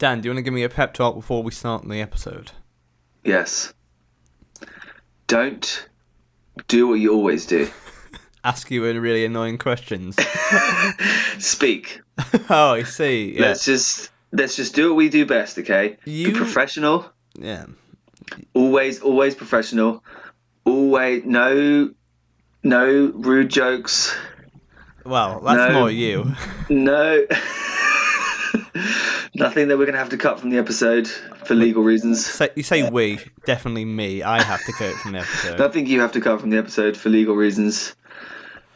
[0.00, 2.52] Dan, do you want to give me a pep talk before we start the episode?
[3.22, 3.74] Yes.
[5.26, 5.88] Don't
[6.68, 7.68] do what you always do.
[8.44, 10.16] Ask you in really annoying questions.
[11.38, 12.00] Speak.
[12.48, 13.34] oh, I see.
[13.34, 13.42] Yeah.
[13.48, 15.98] Let's just let's just do what we do best, okay?
[16.06, 17.04] You- Be professional.
[17.38, 17.66] yeah.
[18.54, 20.02] Always, always professional.
[20.64, 21.90] Always no
[22.62, 24.16] no rude jokes.
[25.04, 25.78] Well, that's No.
[25.78, 26.32] more you.
[26.70, 27.26] No
[29.40, 32.26] Nothing that we're gonna have to cut from the episode for legal reasons.
[32.26, 34.22] Say, you say we, definitely me.
[34.22, 35.58] I have to cut it from the episode.
[35.58, 37.96] Nothing you have to cut from the episode for legal reasons.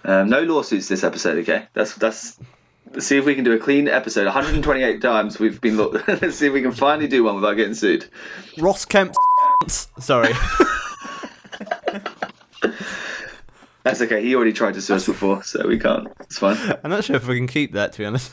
[0.05, 1.67] Um, no lawsuits this episode, okay?
[1.75, 2.39] That's that's.
[2.93, 4.25] Let's see if we can do a clean episode.
[4.25, 5.77] 128 times we've been.
[5.77, 8.07] Lo- Let's see if we can finally do one without getting sued.
[8.59, 9.15] Ross Kemp.
[9.67, 10.33] Sorry.
[13.83, 14.23] That's okay.
[14.23, 16.09] He already tried to sue us before, so we can't.
[16.21, 16.57] It's fine.
[16.83, 18.33] I'm not sure if we can keep that, to be honest.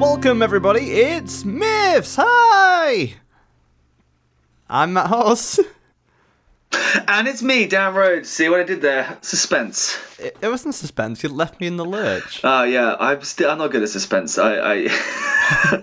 [0.00, 0.92] Welcome, everybody.
[0.92, 2.16] It's Myths.
[2.18, 3.16] Hi.
[4.66, 5.60] I'm Matt Hoss.
[7.06, 8.30] And it's me, Dan Rhodes.
[8.30, 9.18] See what I did there?
[9.20, 9.98] Suspense.
[10.18, 11.22] It, it wasn't suspense.
[11.22, 12.40] You left me in the lurch.
[12.42, 13.50] Oh yeah, I'm still.
[13.50, 14.38] I'm not good at suspense.
[14.38, 14.54] I.
[14.54, 15.82] I,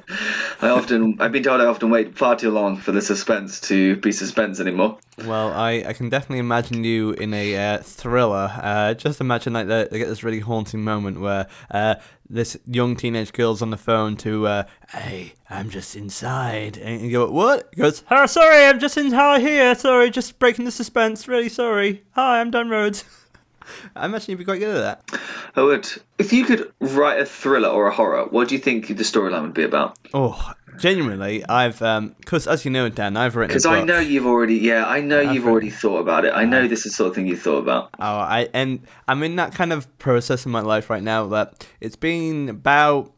[0.61, 1.17] I often.
[1.19, 4.59] I've been told I often wait far too long for the suspense to be suspense
[4.59, 4.97] anymore.
[5.25, 8.51] Well, I, I can definitely imagine you in a uh, thriller.
[8.61, 11.95] Uh, just imagine like they, they get this really haunting moment where uh,
[12.29, 17.11] this young teenage girl's on the phone to, uh, "Hey, I'm just inside," and you
[17.11, 19.73] go, "What?" He goes, "Oh, sorry, I'm just inside here.
[19.73, 21.27] Sorry, just breaking the suspense.
[21.27, 22.03] Really sorry.
[22.11, 23.03] Hi, I'm Dan Rhodes."
[23.95, 25.19] I imagine you'd be quite good at that.
[25.55, 25.89] I would.
[26.19, 29.41] If you could write a thriller or a horror, what do you think the storyline
[29.41, 29.97] would be about?
[30.13, 33.49] Oh, genuinely, I've um, because as you know, Dan, I've written.
[33.49, 34.55] Because I know you've already.
[34.55, 36.33] Yeah, I know you've read- already thought about it.
[36.33, 37.89] I know this is the sort of thing you thought about.
[37.99, 41.67] Oh, I and I'm in that kind of process in my life right now that
[41.81, 43.11] it's been about,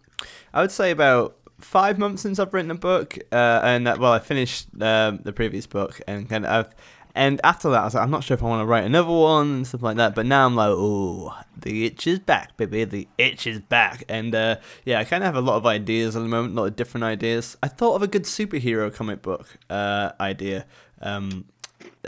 [0.54, 4.14] I would say about five months since I've written a book, uh, and uh, well,
[4.14, 6.70] I finished um, the previous book, and kind of,
[7.16, 9.12] and after that, I was like, I'm not sure if I want to write another
[9.12, 10.16] one and stuff like that.
[10.16, 14.34] But now I'm like, oh, the itch is back, baby, the itch is back, and
[14.34, 16.68] uh, yeah, I kind of have a lot of ideas at the moment, a lot
[16.68, 17.58] of different ideas.
[17.62, 20.66] I thought of a good superhero comic book uh, idea
[21.02, 21.46] um,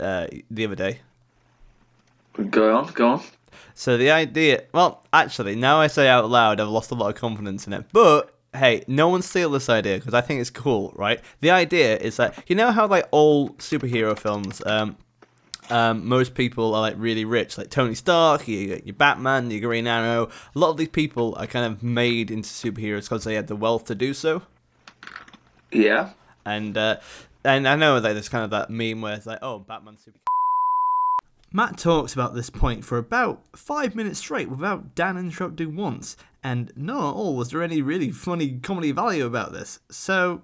[0.00, 1.00] uh, the other day.
[2.50, 3.22] Go on, go on.
[3.74, 7.14] So the idea, well, actually, now I say out loud, I've lost a lot of
[7.14, 7.86] confidence in it.
[7.92, 11.20] But hey, no one steal this idea because I think it's cool, right?
[11.40, 14.96] The idea is that you know how like all superhero films, um,
[15.70, 19.60] um, most people are like really rich, like Tony Stark, you got your Batman, your
[19.60, 20.28] Green Arrow.
[20.54, 23.56] A lot of these people are kind of made into superheroes because they had the
[23.56, 24.42] wealth to do so.
[25.70, 26.10] Yeah.
[26.44, 26.98] And uh,
[27.44, 30.18] and I know that there's kind of that meme where it's like, oh, Batman's super.
[31.54, 36.72] Matt talks about this point for about five minutes straight without Dan interrupting once, and
[36.74, 39.78] not at all was there any really funny comedy value about this.
[39.90, 40.40] So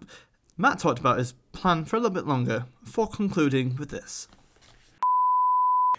[0.59, 4.29] Matt talked about his plan for a little bit longer before concluding with this.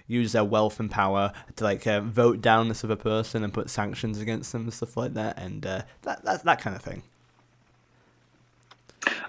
[0.06, 3.70] Use their wealth and power to like uh, vote down this other person and put
[3.70, 7.02] sanctions against them and stuff like that, and uh, that, that that kind of thing.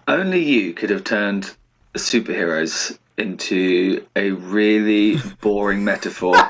[0.06, 1.54] Only you could have turned
[1.94, 6.34] superheroes into a really boring metaphor.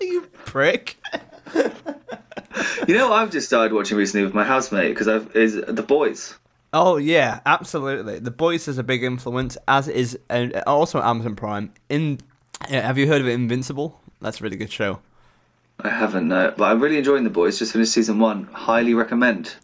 [0.00, 0.96] you prick.
[1.54, 5.82] you know what I've just started watching recently with my housemate because I've is the
[5.82, 6.34] boys.
[6.72, 8.18] Oh yeah, absolutely.
[8.18, 11.72] The Boys is a big influence, as is and also Amazon Prime.
[11.88, 12.18] In
[12.68, 14.00] yeah, have you heard of Invincible?
[14.20, 14.98] That's a really good show.
[15.78, 17.60] I haven't no, but I'm really enjoying the boys.
[17.60, 18.44] Just finished season one.
[18.44, 19.54] Highly recommend.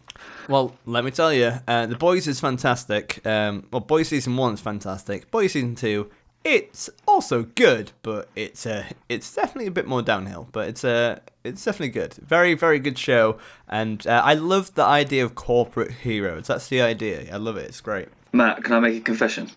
[0.51, 3.25] Well, let me tell you, uh, The Boys is fantastic.
[3.25, 5.31] Um, well, Boys season one is fantastic.
[5.31, 6.11] Boys season two,
[6.43, 10.49] it's also good, but it's uh, it's definitely a bit more downhill.
[10.51, 12.15] But it's uh, it's definitely good.
[12.15, 13.39] Very very good show,
[13.69, 16.49] and uh, I love the idea of corporate heroes.
[16.49, 17.33] That's the idea.
[17.33, 17.67] I love it.
[17.69, 18.09] It's great.
[18.33, 19.53] Matt, can I make a confession?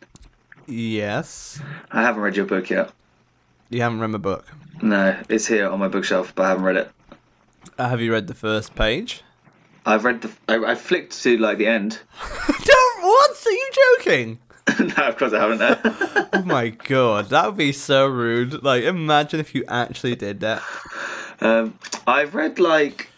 [0.67, 1.59] Yes,
[1.91, 2.91] I haven't read your book yet.
[3.71, 4.45] you haven't read my book.
[4.83, 6.91] No, it's here on my bookshelf, but I haven't read it.
[7.79, 9.23] Uh, have you read the first page?
[9.85, 10.31] I've read the.
[10.47, 11.99] I, I flicked to like the end.
[12.47, 13.45] Don't what?
[13.45, 14.39] Are you joking?
[14.97, 15.59] no, of course I haven't.
[15.59, 16.27] No.
[16.35, 18.63] Oh my god, that would be so rude.
[18.63, 20.61] Like, imagine if you actually did that.
[21.41, 21.77] um,
[22.07, 23.09] I've read like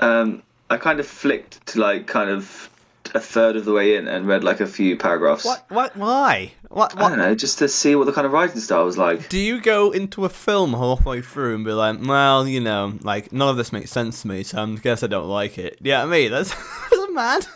[0.00, 2.68] um, I kind of flicked to like kind of
[3.14, 5.44] a third of the way in and read like a few paragraphs.
[5.44, 5.64] What?
[5.68, 5.96] What?
[5.96, 6.52] Why?
[6.68, 6.96] What?
[6.96, 9.28] I don't know, just to see what the kind of writing style was like.
[9.28, 13.32] Do you go into a film halfway through and be like, well, you know, like
[13.32, 15.78] none of this makes sense to me, so I guess I don't like it.
[15.80, 16.50] Yeah, I mean that's
[16.90, 17.46] that's mad.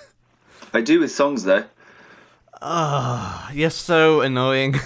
[0.73, 1.65] I do with songs though,
[2.63, 4.75] Ah, you're so annoying.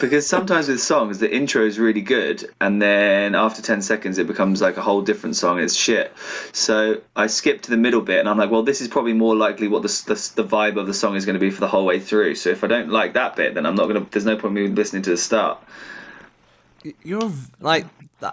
[0.00, 4.26] because sometimes with songs the intro is really good, and then after ten seconds it
[4.26, 5.60] becomes like a whole different song.
[5.60, 6.12] It's shit.
[6.52, 9.36] So I skip to the middle bit, and I'm like, well, this is probably more
[9.36, 11.68] likely what the the, the vibe of the song is going to be for the
[11.68, 12.34] whole way through.
[12.36, 14.06] So if I don't like that bit, then I'm not gonna.
[14.10, 15.62] There's no point in me listening to the start.
[17.02, 17.86] you're like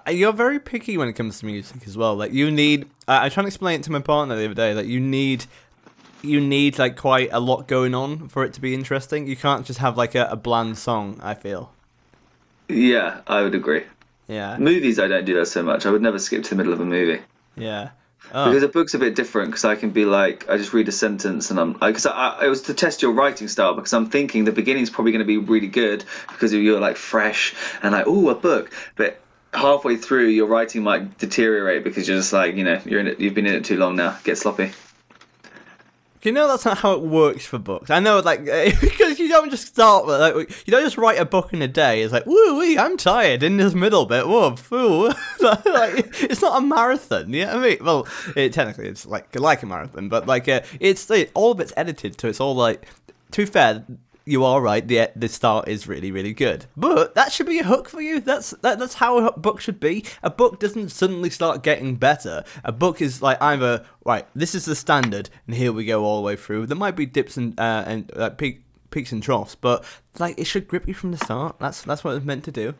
[0.09, 2.15] you're very picky when it comes to music as well.
[2.15, 2.87] Like you need.
[3.07, 4.73] I I try to explain it to my partner the other day.
[4.73, 5.45] Like you need.
[6.25, 9.27] You need like quite a lot going on for it to be interesting.
[9.27, 11.19] You can't just have like a, a bland song.
[11.21, 11.71] I feel.
[12.67, 13.83] Yeah, I would agree.
[14.27, 14.57] Yeah.
[14.57, 15.85] Movies, I don't do that so much.
[15.85, 17.21] I would never skip to the middle of a movie.
[17.55, 17.89] Yeah.
[18.33, 18.49] Oh.
[18.49, 20.91] Because a book's a bit different because I can be like, I just read a
[20.91, 24.09] sentence and I'm, because I, I, it was to test your writing style because I'm
[24.09, 28.07] thinking the beginning's probably going to be really good because you're like fresh and like,
[28.07, 28.71] oh, a book.
[28.95, 29.21] But
[29.53, 33.19] halfway through, your writing might deteriorate because you're just like, you know, you're in it,
[33.19, 34.17] you've been in it too long now.
[34.23, 34.71] Get sloppy.
[36.25, 37.89] You know that's not how it works for books.
[37.89, 38.45] I know, like,
[38.81, 40.35] because you don't just start with, like,
[40.65, 42.01] you don't just write a book in a day.
[42.01, 44.27] It's like, woo wee, I'm tired in this middle bit.
[44.27, 45.07] Whoa, foo.
[45.39, 47.31] like, it's not a marathon.
[47.31, 47.77] You know what I mean?
[47.81, 51.59] Well, it, technically it's like like a marathon, but like, uh, it's it, all of
[51.59, 52.87] it's edited, so it's all like.
[53.31, 53.83] To be fair,
[54.25, 54.85] you are right.
[54.85, 58.19] The the start is really really good, but that should be a hook for you.
[58.19, 60.03] That's that, that's how a book should be.
[60.23, 62.43] A book doesn't suddenly start getting better.
[62.63, 64.27] A book is like either right.
[64.35, 66.65] This is the standard, and here we go all the way through.
[66.65, 69.85] There might be dips and uh, and uh, peak, peaks and troughs, but
[70.17, 71.57] like it should grip you from the start.
[71.59, 72.73] That's that's what it's meant to do.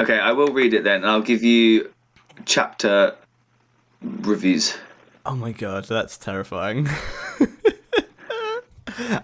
[0.00, 1.02] Okay, I will read it then.
[1.02, 1.92] and I'll give you
[2.46, 3.14] chapter
[4.00, 4.76] reviews.
[5.26, 6.88] Oh my god, that's terrifying.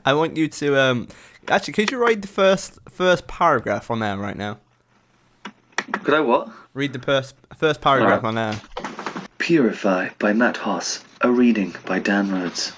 [0.05, 1.09] I want you to um
[1.49, 4.59] actually could you read the first first paragraph on there right now?
[6.05, 6.49] Could I what?
[6.75, 8.25] Read the first first paragraph Alright.
[8.25, 9.27] on there.
[9.39, 11.05] Purify by Matt Hoss.
[11.23, 12.73] A reading by Dan Rhodes.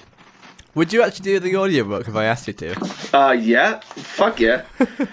[0.74, 3.16] Would you actually do the audiobook if I asked you to?
[3.16, 3.80] Uh, yeah.
[3.80, 4.64] Fuck yeah.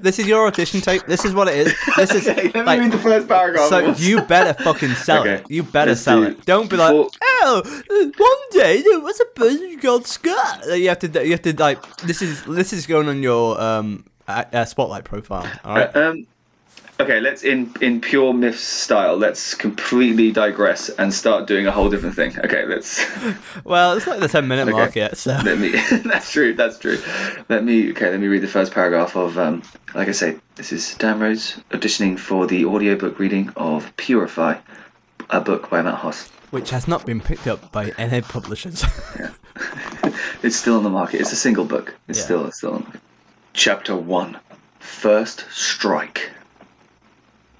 [0.00, 1.02] This is your audition tape.
[1.06, 1.74] This is what it is.
[1.96, 3.68] This is Okay, let me like read the first paragraph.
[3.68, 5.50] so you better fucking sell Okay, it.
[5.50, 6.44] You better let's sell it.
[6.46, 7.10] Don't be like, Well-
[7.42, 7.62] oh,
[8.16, 10.64] one day there was a person called Scott.
[10.68, 11.96] You have to, you have to like.
[11.98, 15.50] This is this is going on your um uh, spotlight profile.
[15.64, 15.96] All right.
[15.96, 16.26] Um,
[17.00, 19.16] okay, let's in in pure myths style.
[19.16, 22.38] Let's completely digress and start doing a whole different thing.
[22.38, 23.04] Okay, let's
[23.64, 24.72] Well, it's like the ten minute Okay.
[24.72, 25.70] mark yet, so let me.
[26.04, 26.54] that's true.
[26.54, 26.98] That's true.
[27.48, 27.90] Let me.
[27.90, 29.36] Okay, let me read the first paragraph of.
[29.38, 29.62] Um,
[29.94, 34.58] like I say, this is Dan Rhodes auditioning for the audiobook reading of Purify,
[35.28, 36.30] a book by Matt Hoss.
[36.50, 38.84] Which has not been picked up by any publishers.
[39.18, 39.30] yeah.
[40.42, 41.20] It's still on the market.
[41.20, 41.94] It's a single book.
[42.08, 42.24] It's Yeah.
[42.24, 43.00] still it's still on.
[43.52, 44.38] Chapter one,
[44.78, 46.30] first strike.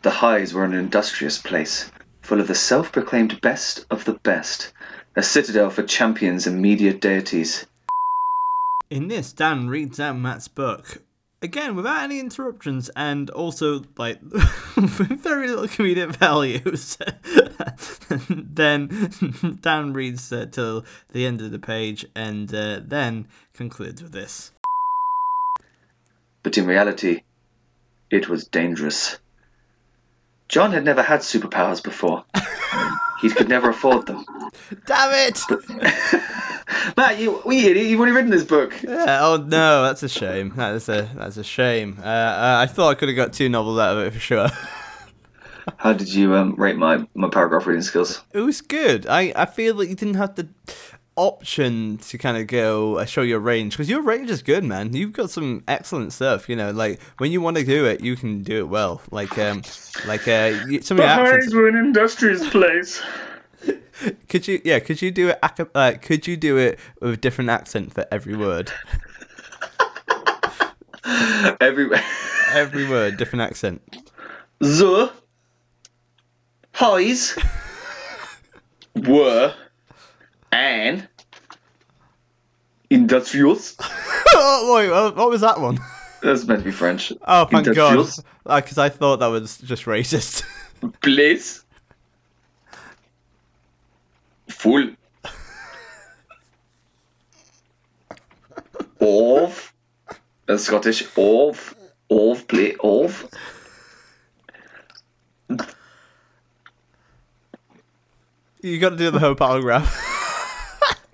[0.02, 1.90] The highs were an industrious place,
[2.22, 4.72] full of the self-proclaimed best of the best,
[5.14, 7.66] a citadel for champions and media deities.
[8.88, 11.02] In this, Dan reads out Matt's book
[11.42, 14.20] again without any interruptions and also like
[14.76, 16.98] very little comedic values.
[18.28, 24.12] then Dan reads uh, till the end of the page and uh, then concludes with
[24.12, 24.52] this.
[26.42, 27.23] But in reality,
[28.11, 29.18] it was dangerous.
[30.49, 32.25] John had never had superpowers before.
[33.20, 34.25] he could never afford them.
[34.87, 35.38] Damn it!
[36.97, 38.75] Matt, you, we, you've already written this book.
[38.83, 40.53] Yeah, oh no, that's a shame.
[40.57, 41.99] That is a that's a shame.
[42.00, 44.49] Uh, uh, I thought I could have got two novels out of it for sure.
[45.77, 48.23] How did you um, rate my, my paragraph reading skills?
[48.33, 49.07] It was good.
[49.07, 50.49] I, I feel like you didn't have the
[51.17, 54.95] option to kind of go uh, show your range because your range is good, man.
[54.95, 56.49] You've got some excellent stuff.
[56.49, 59.03] You know, like when you want to do it, you can do it well.
[59.11, 59.62] Like um,
[60.07, 61.55] like uh, you- some of your accents.
[61.55, 63.00] were an industrious place.
[64.28, 64.78] Could you yeah?
[64.78, 65.38] Could you do it?
[65.75, 68.73] Uh, could you do it with a different accent for every word?
[71.61, 71.90] Every
[72.52, 73.97] Every word, different accent.
[74.59, 75.12] the
[76.73, 77.38] highs
[78.95, 79.54] were
[80.52, 81.09] an
[82.90, 83.76] industrious.
[83.80, 85.78] oh, wait, what was that one?
[86.23, 87.12] That's meant to be French.
[87.26, 88.09] Oh, thank God!
[88.45, 90.45] Because I thought that was just racist.
[91.00, 91.64] place
[94.61, 94.90] full
[99.00, 99.73] of
[100.49, 101.75] uh, Scottish of
[102.11, 103.26] of play of
[108.62, 110.07] You got to do the whole paragraph.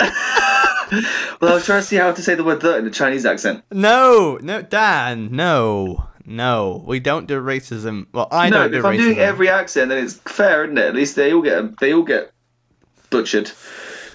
[1.41, 3.26] Well, I was trying to see how to say the word the in a Chinese
[3.26, 3.65] accent.
[3.73, 6.85] no, no, Dan, no, no.
[6.87, 8.07] We don't do racism.
[8.12, 10.87] Well, I no, don't do if I'm doing every accent, then it's fair, isn't it?
[10.87, 12.33] At least they all get they all get
[13.16, 13.50] butchered.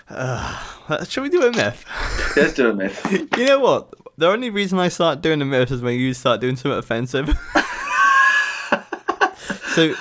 [0.09, 1.85] Uh, Shall we do a myth?
[2.35, 2.99] Let's do a myth.
[3.37, 3.93] You know what?
[4.17, 7.27] The only reason I start doing a myth is when you start doing something offensive.
[9.73, 9.95] so,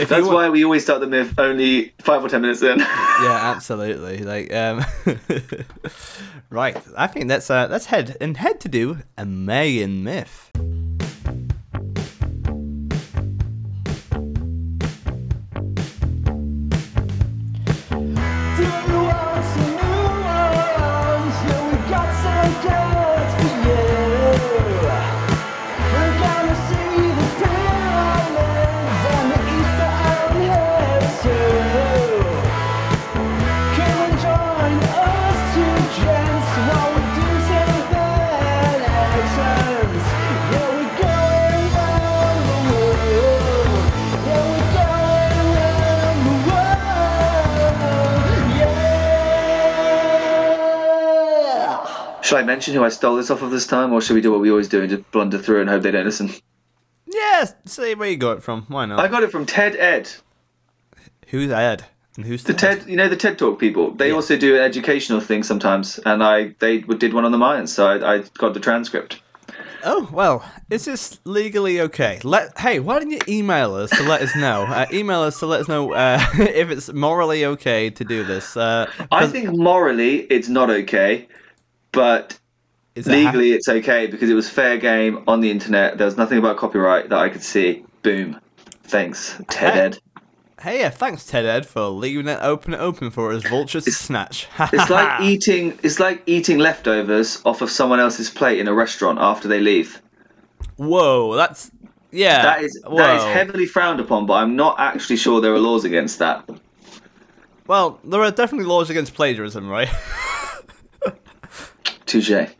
[0.00, 2.80] if That's want, why we always start the myth only five or ten minutes in.
[2.80, 4.18] yeah, absolutely.
[4.18, 4.84] Like, um,
[6.50, 6.76] right.
[6.96, 10.50] I think that's uh, that's head and head to do a Mayan myth.
[52.32, 54.32] Should I mention who I stole this off of this time, or should we do
[54.32, 56.30] what we always do and just blunder through and hope they don't listen?
[57.04, 58.62] Yeah, see where you got it from.
[58.68, 59.00] Why not?
[59.00, 60.10] I got it from TED-Ed.
[61.26, 61.84] Who's Ed?
[62.16, 63.90] And who's The TED, you know, the TED Talk people.
[63.90, 64.14] They Yes.
[64.14, 67.86] also do an educational thing sometimes, and I they did one on the Mayans, so
[67.86, 69.20] I, I got the transcript.
[69.84, 72.18] Oh well, is this legally okay?
[72.24, 74.62] Let hey, why don't you email us to let us know?
[74.62, 78.56] Uh, email us to let us know uh, if it's morally okay to do this.
[78.56, 81.28] Uh, I think morally it's not okay,
[81.92, 82.38] but
[82.94, 85.98] it ha- legally it's okay because it was fair game on the internet.
[85.98, 87.84] There was nothing about copyright that I could see.
[88.02, 88.40] Boom.
[88.84, 89.80] Thanks, Ted Hey.
[89.80, 89.98] Ed.
[90.60, 94.48] hey, yeah, thanks TED-Ed for leaving it open open for us vultures to snatch.
[94.72, 95.78] It's like eating.
[95.82, 100.02] It's like eating leftovers off of someone else's plate in a restaurant after they leave.
[100.76, 101.70] Whoa, that's
[102.10, 102.42] yeah.
[102.42, 102.96] That is whoa.
[102.98, 106.48] that is heavily frowned upon, but I'm not actually sure there are laws against that.
[107.66, 109.88] Well, there are definitely laws against plagiarism, right?
[112.12, 112.28] Touche.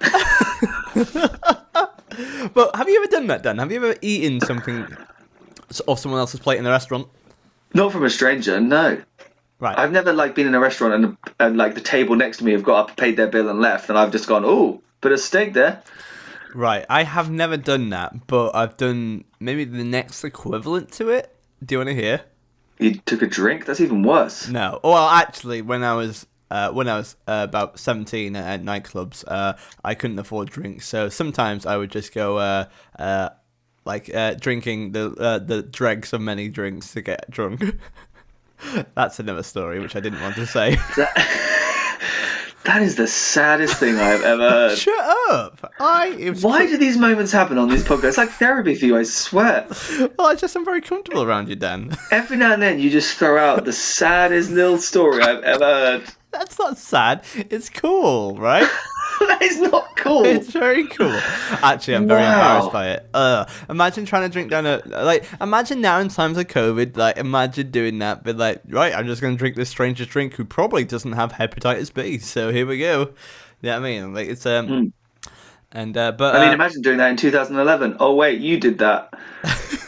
[2.54, 3.58] but have you ever done that, Dan?
[3.58, 4.86] Have you ever eaten something
[5.86, 7.06] off someone else's plate in a restaurant?
[7.74, 9.02] Not from a stranger, no.
[9.58, 9.78] Right.
[9.78, 12.52] I've never like been in a restaurant and, and like the table next to me
[12.52, 15.20] have got up, paid their bill, and left, and I've just gone, oh, bit of
[15.20, 15.82] steak there.
[16.54, 21.36] Right, I have never done that, but I've done maybe the next equivalent to it.
[21.62, 22.22] Do you want to hear?
[22.78, 23.66] You took a drink.
[23.66, 24.48] That's even worse.
[24.48, 24.80] No.
[24.82, 29.24] Well, actually, when I was uh, when I was uh, about seventeen at, at nightclubs,
[29.26, 32.66] uh, I couldn't afford drinks, so sometimes I would just go uh,
[32.98, 33.30] uh,
[33.86, 37.64] like uh, drinking the uh, the dregs of many drinks to get drunk.
[38.94, 40.76] That's another story which I didn't want to say.
[42.64, 44.78] That is the saddest thing I've ever heard.
[44.78, 45.72] Shut up!
[45.80, 48.04] I Why do these moments happen on this podcast?
[48.04, 49.66] It's like therapy for you, I swear.
[50.16, 51.96] well, I just am very comfortable around you, Dan.
[52.12, 56.04] Every now and then you just throw out the saddest little story I've ever heard.
[56.38, 57.24] That's not sad.
[57.34, 58.68] It's cool, right?
[59.20, 60.24] that is not cool.
[60.24, 61.12] It's very cool.
[61.62, 62.32] Actually, I'm very Wow.
[62.32, 63.08] embarrassed by it.
[63.12, 65.24] Uh, imagine trying to drink down a like.
[65.40, 69.20] Imagine now in times of COVID, like imagine doing that, but like, right, I'm just
[69.20, 72.18] gonna drink this stranger's drink who probably doesn't have hepatitis B.
[72.18, 73.10] So here we go.
[73.60, 74.14] You know I mean?
[74.14, 74.92] Like it's um,
[75.70, 76.34] and uh, but.
[76.34, 77.98] I mean, uh, imagine doing that in 2011.
[78.00, 79.12] Oh, wait, you did that.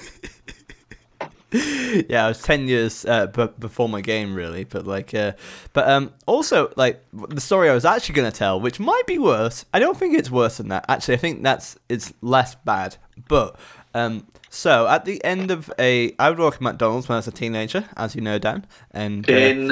[2.08, 4.64] yeah, I was ten years uh, b- before my game, really.
[4.64, 5.32] But like, uh,
[5.73, 9.64] but um, also like the story I was actually gonna tell, which might be worse.
[9.73, 10.84] I don't think it's worse than that.
[10.88, 12.96] Actually, I think that's it's less bad.
[13.28, 13.56] But
[13.94, 17.28] um, so at the end of a, I would work at McDonald's when I was
[17.28, 19.70] a teenager, as you know, Dan, and uh, In,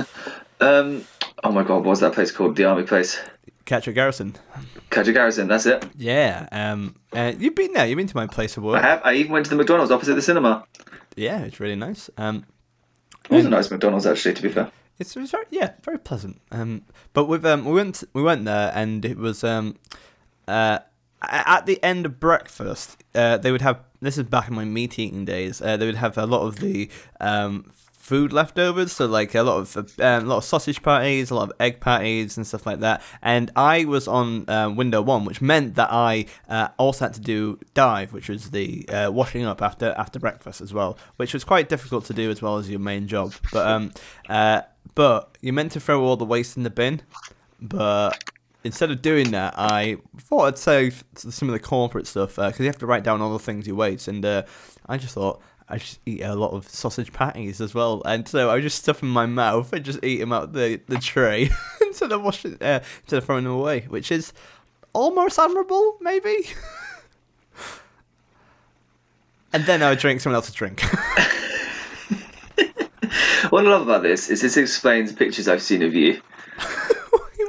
[0.61, 1.05] um,
[1.43, 2.55] oh my god, what was that place called?
[2.55, 3.21] The army place.
[3.67, 4.37] Catterick Garrison.
[4.91, 5.85] Catterick Garrison, that's it.
[5.97, 6.49] Yeah.
[6.53, 6.95] Um.
[7.13, 7.87] Uh, you've been there.
[7.87, 8.83] You've been to my place of work.
[8.83, 9.01] I have.
[9.05, 10.65] I even went to the McDonald's opposite the cinema.
[11.17, 12.11] Yeah, it's really nice.
[12.17, 12.47] Um.
[13.31, 14.73] It was a nice McDonald's, actually, to be fair.
[14.99, 16.41] It's, it's very yeah, very pleasant.
[16.51, 19.77] Um, but with um, we went we went there and it was um,
[20.47, 20.81] uh,
[21.23, 24.99] at the end of breakfast, uh, they would have this is back in my meat
[24.99, 25.63] eating days.
[25.63, 26.91] Uh, they would have a lot of the
[27.21, 31.31] um food leftovers, so like a lot of uh, um, a lot of sausage patties,
[31.31, 33.01] a lot of egg patties and stuff like that.
[33.23, 37.21] And I was on uh, window one, which meant that I uh, also had to
[37.21, 41.45] do dive, which was the uh, washing up after after breakfast as well, which was
[41.45, 43.35] quite difficult to do as well as your main job.
[43.53, 43.93] But um,
[44.29, 44.63] uh,
[44.97, 47.03] but you're meant to throw all the waste in the bin,
[47.61, 48.19] but
[48.65, 52.67] instead of doing that, I thought I'd save some of the corporate stuff because you
[52.67, 54.43] have to write down all the things you waste, and uh,
[54.87, 58.51] I just thought I just eat a lot of sausage patties as well, and so
[58.51, 61.51] I just stuff them in my mouth and just eat them out the the tray
[61.81, 64.33] instead of washing uh, instead of throwing them away, which is
[64.93, 66.35] almost admirable, maybe.
[69.53, 70.83] and then I would drink someone else's drink.
[73.51, 76.23] What I love about this is this explains pictures I've seen of you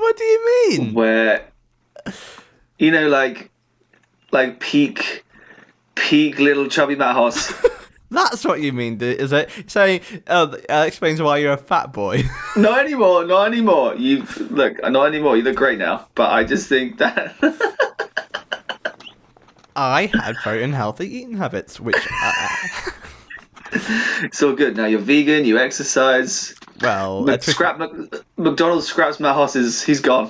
[0.04, 0.94] what do you mean?
[0.94, 1.48] where,
[2.78, 3.50] you know, like,
[4.32, 5.24] like peak,
[5.96, 7.54] peak little chubby Matt Hoss.
[8.14, 9.50] That's what you mean, is it?
[9.68, 12.22] Saying, oh, uh, that uh, explains why you're a fat boy.
[12.56, 13.96] not anymore, not anymore.
[13.96, 15.36] You look, not anymore.
[15.36, 17.34] You look great now, but I just think that.
[19.76, 22.92] I had very unhealthy eating habits, which, uh, uh,
[24.22, 24.86] it's all good now.
[24.86, 25.46] You're vegan.
[25.46, 26.54] You exercise.
[26.82, 29.82] well, Mc- I, Scrap Mc- McDonald's scraps my horses.
[29.82, 30.30] he's gone.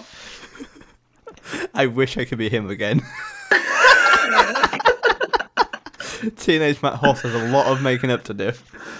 [1.74, 3.02] I wish I could be him again.
[6.38, 8.51] Teenage Matt Hoss has a lot of making up to do.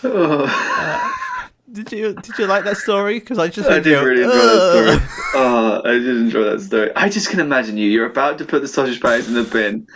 [0.04, 1.12] Uh,
[1.72, 3.20] did you did you like that story?
[3.20, 4.86] Because I just I did you- really enjoy Ugh.
[4.86, 5.32] that story.
[5.36, 6.92] Oh, I did enjoy that story.
[6.96, 7.90] I just can imagine you.
[7.90, 9.88] You're about to put the sausage patties in the bin,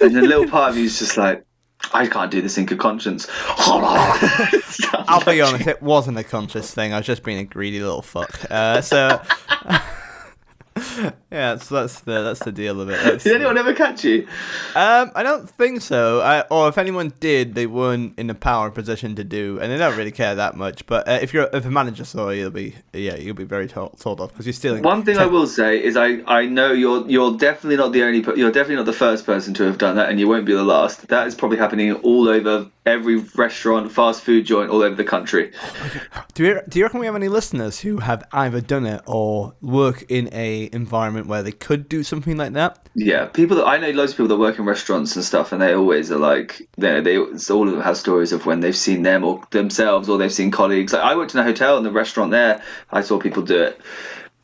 [0.00, 1.44] and a little part of you is just like,
[1.92, 3.28] I can't do this in good conscience.
[3.56, 6.92] I'll be honest, it wasn't a conscious thing.
[6.92, 8.40] I was just being a greedy little fuck.
[8.50, 9.20] Uh, so
[11.30, 12.92] yeah, so that's the that's the deal of it.
[13.02, 14.26] That's- Did anyone ever catch you?
[14.74, 16.20] Um, I don't think so.
[16.20, 19.78] I, or if anyone did, they weren't in a power position to do, and they
[19.78, 20.84] don't really care that much.
[20.86, 23.68] But uh, if you're if a manager saw you, you'll be yeah, you'll be very
[23.68, 24.82] told, told off because you're stealing.
[24.82, 28.24] One thing I will say is I, I know you're you're definitely not the only
[28.36, 30.64] you're definitely not the first person to have done that, and you won't be the
[30.64, 31.06] last.
[31.08, 35.52] That is probably happening all over every restaurant, fast food joint all over the country.
[36.34, 39.54] Do you do you reckon we have any listeners who have either done it or
[39.62, 42.88] work in a environment where they could do something like that?
[42.94, 45.60] Yeah, people that I know loads of people that work in restaurants and stuff, and
[45.60, 49.02] they always are like, they they all of them have stories of when they've seen
[49.02, 50.92] them or themselves or they've seen colleagues.
[50.92, 53.80] Like I worked in a hotel and the restaurant there, I saw people do it.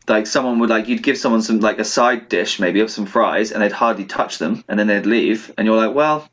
[0.09, 3.07] Like someone would like you'd give someone some like a side dish maybe of some
[3.07, 6.29] fries and they'd hardly touch them and then they'd leave and you're like, well,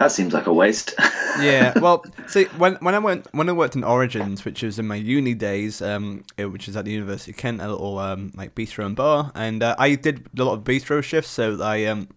[0.00, 0.94] that seems like a waste.
[1.40, 4.86] yeah, well, see, when when I went when I worked in Origins, which was in
[4.86, 8.32] my uni days, um, eh, which is at the University of Kent, a little um
[8.34, 11.84] like bistro and bar, and uh, I did a lot of bistro shifts, so I
[11.84, 12.08] um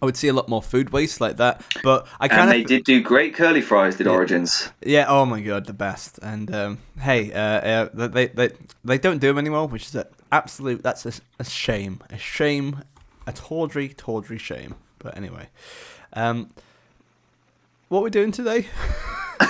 [0.00, 1.62] I would see a lot more food waste like that.
[1.82, 4.70] But I and kind they of did do great curly fries, did Origins.
[4.80, 6.20] yeah, oh my god, the best.
[6.22, 8.50] And um, hey, uh, uh, they they
[8.84, 12.84] they don't do them anymore, which is a absolute that's a, a shame, a shame,
[13.26, 14.76] a tawdry tawdry shame.
[15.00, 15.48] But anyway,
[16.12, 16.50] um,
[17.88, 18.66] what are we doing today?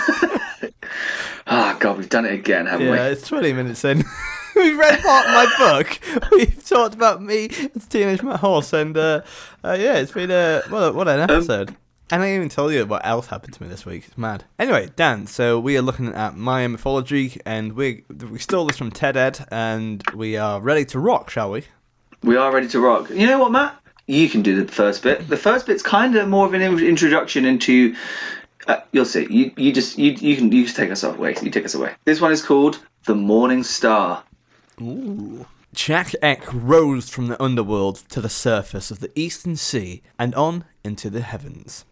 [1.46, 2.96] Ah, God, we've done it again, haven't we?
[2.96, 4.02] Yeah, it's 20 minutes in.
[4.56, 6.00] We've read part of my book.
[6.32, 9.20] We've talked about me as Teenage Matt Horse, and uh,
[9.62, 11.76] uh, yeah, it's been a what, what an episode.
[12.10, 14.04] and I didn't even tell you what else happened to me this week.
[14.06, 14.44] It's mad.
[14.58, 18.90] Anyway, Dan, so we are looking at Maya mythology, and we we stole this from
[18.90, 21.64] TED Ed, and we are ready to rock, shall we?
[22.22, 23.10] We are ready to rock.
[23.10, 23.76] You know what, Matt?
[24.06, 25.28] You can do the first bit.
[25.28, 27.96] The first bit's kind of more of an introduction into.
[28.66, 29.26] Uh, you'll see.
[29.30, 31.34] You you just you you can you just take us away.
[31.42, 31.94] You take us away.
[32.04, 34.22] This one is called the Morning Star.
[34.80, 35.46] Ooh.
[35.74, 40.64] Chak Ek rose from the underworld to the surface of the eastern sea and on
[40.84, 41.84] into the heavens.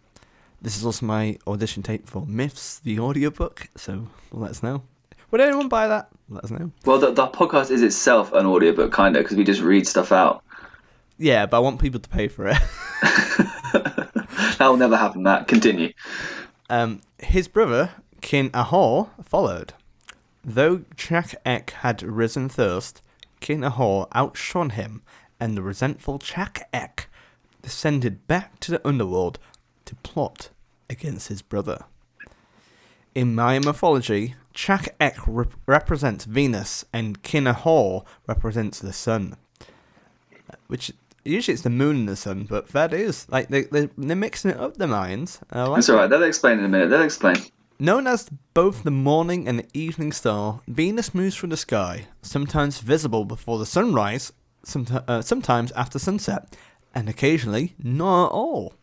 [0.61, 4.83] This is also my audition tape for Myths, the audiobook, so let us know.
[5.31, 6.09] Would anyone buy that?
[6.29, 6.71] Let us know.
[6.85, 10.13] Well, the, the podcast is itself an audiobook, kind of, because we just read stuff
[10.13, 10.41] out.
[11.23, 12.57] Yeah, but I want people to pay for it.
[13.01, 15.47] that will never happen, Matt.
[15.47, 15.93] Continue.
[16.69, 19.71] Um, his brother, Kin Ahau, followed.
[20.43, 23.01] Though Chak Ek had risen first,
[23.39, 25.01] Kin Ahau outshone him,
[25.39, 27.07] and the resentful Chak Ek
[27.61, 29.39] descended back to the underworld
[29.85, 30.49] to plot
[30.89, 31.85] against his brother.
[33.15, 39.37] In Maya mythology, Chak Ek rep- represents Venus, and Kin Ahor represents the sun.
[40.67, 40.91] Which
[41.25, 44.51] usually it's the moon and the sun, but that is like they they they're mixing
[44.51, 44.75] it up.
[44.77, 44.85] The.
[44.85, 46.09] I like That's all right.
[46.09, 46.89] They'll explain in a minute.
[46.89, 47.37] They'll explain.
[47.79, 52.79] Known as both the morning and the evening star, Venus moves through the sky, sometimes
[52.79, 54.31] visible before the sunrise,
[54.65, 56.55] someti- uh, sometimes after sunset,
[56.93, 58.73] and occasionally not at all.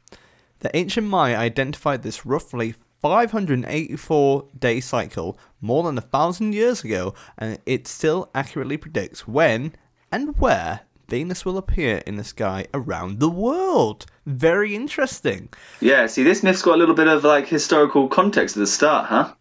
[0.58, 7.14] The ancient Maya identified this roughly 584 day cycle more than a thousand years ago,
[7.38, 9.74] and it still accurately predicts when
[10.12, 14.06] and where Venus will appear in the sky around the world.
[14.26, 15.48] Very interesting.
[15.80, 16.06] Yeah.
[16.06, 19.34] See, this myth's got a little bit of like historical context at the start, huh?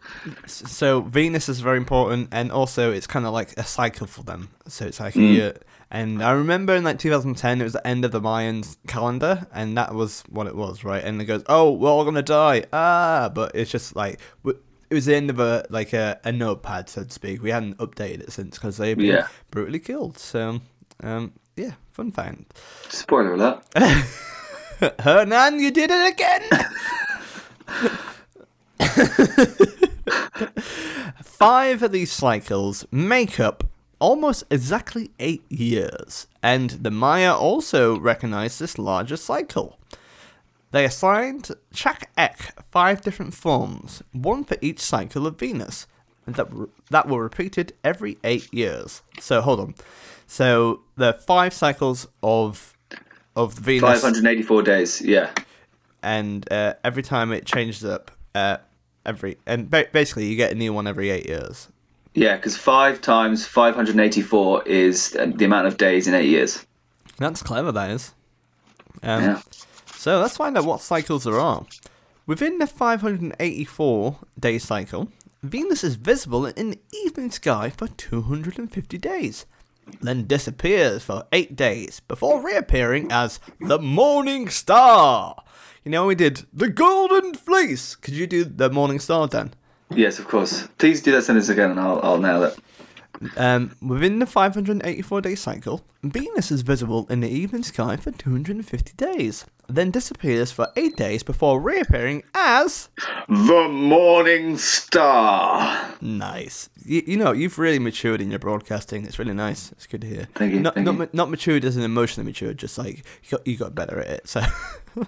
[0.48, 4.50] so Venus is very important, and also it's kind of like a cycle for them.
[4.68, 5.54] So it's like a year,
[5.92, 9.78] And I remember in like 2010, it was the end of the Mayan calendar, and
[9.78, 11.04] that was what it was, right?
[11.04, 15.06] And it goes, "Oh, we're all gonna die," ah, but it's just like it was
[15.06, 17.42] the end of a like a, a notepad, so to speak.
[17.44, 19.28] We hadn't updated it since because they've been Yeah.
[19.52, 20.18] brutally killed.
[20.18, 20.62] So,
[21.04, 22.60] um, yeah, fun fact.
[22.89, 23.63] Spoiler alert.
[25.00, 26.41] Hernan, you did it again.
[31.22, 33.65] Five of these cycles make up
[34.00, 39.78] almost exactly eight years, and the Maya also recognized this larger cycle.
[40.72, 45.88] They assigned Chak Ek five different forms, one for each cycle of Venus,
[46.26, 49.02] and that were, that were repeated every eight years.
[49.19, 49.76] So hold on.
[50.32, 52.78] So the five cycles of
[53.36, 55.02] of Venus Five hundred eighty-four days.
[55.02, 55.32] Yeah.
[56.04, 58.58] and uh, every time it changes up, uh,
[59.06, 61.68] every and ba- basically you get a new one every eight years.
[62.13, 66.65] Yeah, because five times 584 is uh, the amount of days in eight years.
[67.18, 68.13] That's clever, that is.
[69.04, 69.42] Um, Yeah.
[69.96, 71.65] So let's find out what cycles there are.
[72.26, 75.10] Within the 584 day cycle,
[75.44, 79.46] Venus is visible in the evening sky for 250 days,
[80.02, 85.43] then disappears for 8 days before reappearing as the Morning Star.
[85.84, 87.95] You know, we did the Golden Fleece.
[87.95, 89.54] Could you do the Morning Star, then?
[89.89, 90.67] Yes, of course.
[90.78, 92.58] Please do that sentence again and I'll, I'll nail it.
[93.36, 98.94] Um, within the 584 day cycle, Venus is visible in the evening sky for 250
[98.94, 102.88] days, then disappears for 8 days before reappearing as.
[103.28, 105.94] The Morning Star.
[106.00, 106.70] Nice.
[106.86, 109.04] You, you know, you've really matured in your broadcasting.
[109.06, 109.74] It's really nice.
[109.74, 110.28] It's good to hear.
[110.36, 111.10] Thank you, Not, thank not, you.
[111.12, 114.30] not matured as an emotionally matured, just like you got, you got better at it.
[114.30, 114.42] So,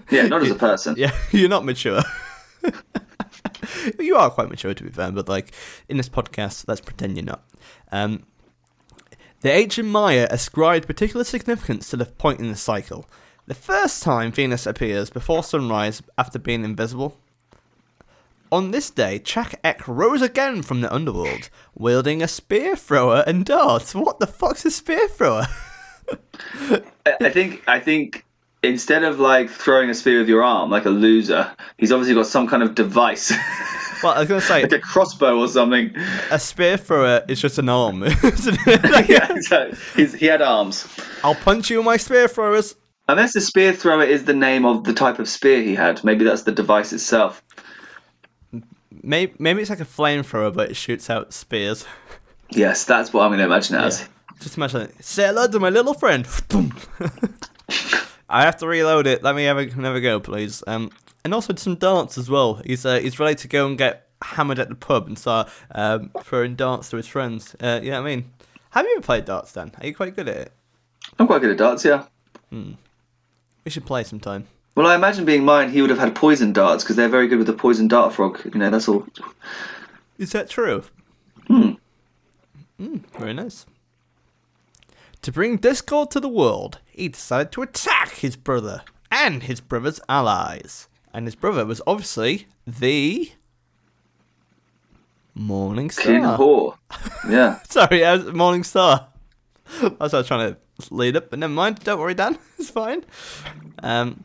[0.09, 0.95] Yeah, not as a person.
[0.97, 2.01] yeah, you're not mature.
[3.99, 5.53] you are quite mature, to be fair, but like
[5.89, 7.43] in this podcast, let's pretend you're not.
[7.91, 8.23] Um,
[9.41, 13.09] the ancient Maya ascribed particular significance to the point in the cycle.
[13.47, 17.17] The first time Venus appears before sunrise after being invisible.
[18.51, 23.45] On this day, Chak Ek rose again from the underworld, wielding a spear thrower and
[23.45, 23.95] darts.
[23.95, 25.47] What the fuck's a spear thrower?
[26.53, 26.81] I
[27.21, 28.25] I think I think
[28.63, 32.27] instead of like throwing a spear with your arm like a loser, he's obviously got
[32.27, 33.31] some kind of device,
[34.03, 35.95] Well, I was gonna say like a crossbow or something.
[36.31, 38.03] a spear thrower is just an arm.
[38.03, 38.23] isn't
[38.67, 39.09] it?
[39.09, 39.77] yeah, exactly.
[39.95, 40.87] He's, he had arms.
[41.23, 42.75] I'll punch you with my spear throwers.
[43.07, 46.23] Unless the spear thrower is the name of the type of spear he had, maybe
[46.23, 47.43] that's the device itself.
[49.03, 51.85] Maybe, maybe it's like a flamethrower, but it shoots out spears.
[52.51, 54.07] Yes, that's what I'm going to imagine it as.
[54.39, 55.03] Just imagine it.
[55.03, 56.25] Say hello to my little friend.
[58.31, 59.23] I have to reload it.
[59.23, 60.63] Let me have a, have go, please.
[60.65, 60.91] Um,
[61.23, 62.61] and also some darts as well.
[62.65, 66.11] He's uh, he's ready to go and get hammered at the pub and start um,
[66.21, 67.55] throwing darts to his friends.
[67.59, 68.31] Uh, you know what I mean?
[68.71, 69.71] Have you ever played darts, Dan?
[69.79, 70.53] Are you quite good at it?
[71.19, 72.05] I'm quite good at darts, yeah.
[72.51, 74.47] We should play sometime.
[74.75, 77.37] Well, I imagine being mine, he would have had poison darts because they're very good
[77.37, 78.39] with the poison dart frog.
[78.45, 79.05] You know, that's all.
[80.17, 80.83] Is that true?
[81.47, 81.71] Hmm.
[82.79, 83.65] Mm, very nice.
[85.23, 88.81] To bring discord to the world, he decided to attack his brother
[89.11, 90.87] and his brother's allies.
[91.13, 93.31] And his brother was obviously the
[95.35, 96.37] Morning King Star.
[96.37, 96.77] Whore.
[97.29, 97.59] Yeah.
[97.69, 99.07] Sorry, I was Morning Star.
[99.79, 101.79] That's what I was trying to lead up, but never mind.
[101.79, 102.37] Don't worry, Dan.
[102.57, 103.03] It's fine.
[103.81, 104.23] Um,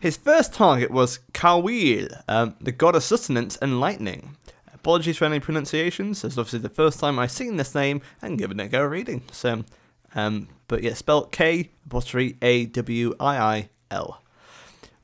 [0.00, 4.36] his first target was Kawil, um, the god of sustenance and lightning.
[4.72, 6.22] Apologies for any pronunciations.
[6.24, 9.22] It's obviously the first time I've seen this name and given it a go reading.
[9.32, 9.64] So,
[10.16, 14.20] um, but yeah, spelled K apostrophe A W I I L.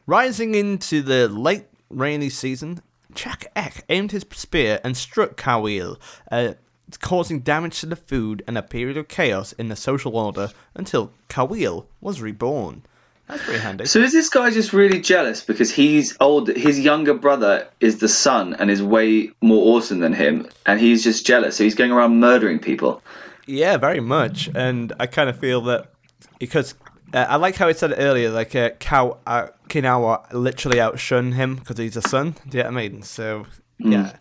[0.07, 2.83] Rising into the late rainy season,
[3.15, 5.99] Chak Ek aimed his spear and struck Kawil,
[6.33, 6.55] uh,
[7.01, 11.13] causing damage to the food and a period of chaos in the social order until
[11.29, 12.83] Kawil was reborn.
[13.29, 13.87] That's pretty handy.
[13.87, 16.49] So is this guy just really jealous because he's old?
[16.49, 21.05] His younger brother is the son and is way more awesome than him, and he's
[21.05, 21.57] just jealous.
[21.57, 23.03] So he's going around murdering people.
[23.47, 24.51] Yeah, very much.
[24.55, 25.91] And I kind of feel that
[26.39, 26.75] because
[27.15, 31.33] uh, I like how he said it earlier, like uh, Cow, uh, Kinawa literally outshone
[31.33, 32.37] him because he's a son.
[32.49, 33.03] Do you know what I mean?
[33.03, 33.47] So,
[33.79, 34.17] yeah.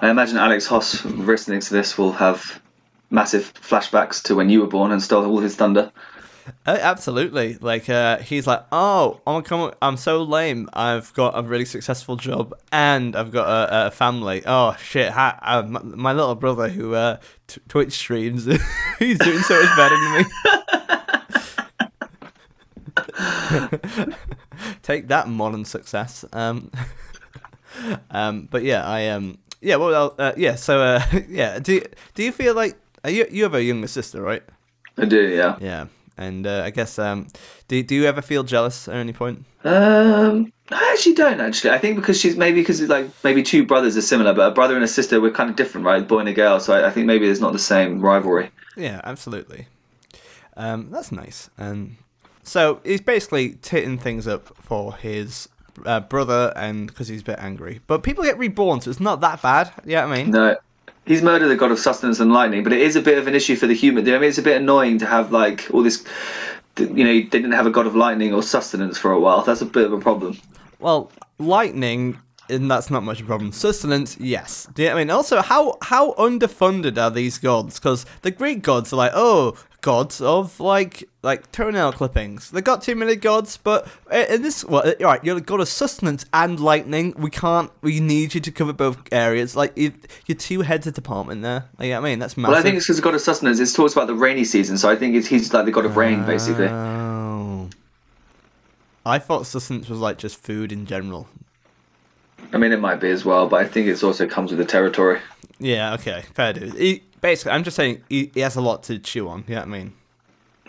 [0.00, 2.60] I imagine Alex Hoss listening to this will have
[3.10, 5.92] massive flashbacks to when you were born and stole all his thunder.
[6.66, 7.58] Uh, absolutely.
[7.60, 9.72] Like uh, he's like, oh, I'm come.
[9.82, 10.68] I'm so lame.
[10.72, 14.42] I've got a really successful job and I've got a, a family.
[14.46, 15.10] Oh shit!
[15.12, 18.44] Ha, uh, my, my little brother who uh, t- Twitch streams,
[18.98, 20.24] he's doing so much better than me.
[24.82, 26.24] Take that, modern success.
[26.32, 26.70] Um,
[28.10, 30.54] um, but yeah, I um, yeah, well, uh, yeah.
[30.54, 33.88] So uh, yeah, do you, do you feel like uh, you you have a younger
[33.88, 34.42] sister, right?
[34.98, 35.56] I do, yeah.
[35.60, 35.86] Yeah.
[36.18, 37.28] And uh, I guess, um,
[37.68, 39.44] do do you ever feel jealous at any point?
[39.64, 41.40] Um, I actually don't.
[41.40, 44.54] Actually, I think because she's maybe because like maybe two brothers are similar, but a
[44.54, 46.06] brother and a sister we're kind of different, right?
[46.06, 46.58] Boy and a girl.
[46.60, 48.50] So I, I think maybe there's not the same rivalry.
[48.76, 49.66] Yeah, absolutely.
[50.56, 51.50] Um, that's nice.
[51.58, 51.96] And
[52.42, 55.48] so he's basically titting things up for his
[55.84, 57.80] uh, brother, and because he's a bit angry.
[57.86, 59.72] But people get reborn, so it's not that bad.
[59.84, 60.56] Yeah, I mean, No,
[61.06, 63.34] he's murdered the god of sustenance and lightning, but it is a bit of an
[63.34, 64.06] issue for the human.
[64.08, 66.04] I mean, it's a bit annoying to have like all this.
[66.78, 69.42] You know, they didn't have a god of lightning or sustenance for a while.
[69.42, 70.38] That's a bit of a problem.
[70.78, 72.18] well, lightning.
[72.48, 73.50] And that's not much of a problem.
[73.50, 74.68] Sustenance, yes.
[74.78, 75.10] I mean?
[75.10, 77.80] Also, how how underfunded are these gods?
[77.80, 82.50] Because the Greek gods are like, oh, gods of like like toenail clippings.
[82.50, 85.60] They got too many gods, but uh, in this, well, uh, right, you're the god
[85.60, 87.14] of sustenance and lightning.
[87.16, 87.70] We can't.
[87.82, 89.54] We need you to cover both areas.
[89.54, 89.92] Like you,
[90.26, 91.68] you're two heads of department there.
[91.78, 92.18] Like, you know what I mean?
[92.18, 92.50] That's massive.
[92.50, 93.60] Well, I think it's because the god of sustenance.
[93.60, 95.96] It talks about the rainy season, so I think it's, he's like the god of
[95.96, 96.66] rain, basically.
[96.66, 97.70] Oh.
[99.04, 101.28] I thought sustenance was like just food in general.
[102.52, 104.64] I mean, it might be as well, but I think it also comes with the
[104.64, 105.20] territory.
[105.60, 107.02] Yeah, okay, fair dude.
[107.20, 109.44] Basically, I'm just saying he, he has a lot to chew on.
[109.48, 109.92] You know I mean?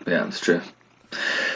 [0.06, 0.62] Yeah, that's true.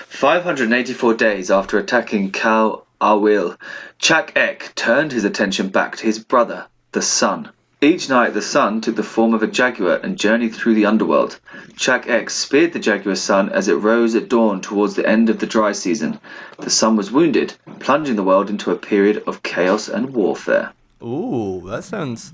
[0.07, 3.57] 584 days after attacking Kal Awil,
[3.97, 7.51] Chak Ek turned his attention back to his brother, the sun.
[7.83, 11.39] Each night, the sun took the form of a jaguar and journeyed through the underworld.
[11.77, 15.39] Chak Ek speared the jaguar sun as it rose at dawn towards the end of
[15.39, 16.19] the dry season.
[16.59, 20.73] The sun was wounded, plunging the world into a period of chaos and warfare.
[21.01, 22.33] Ooh, that sounds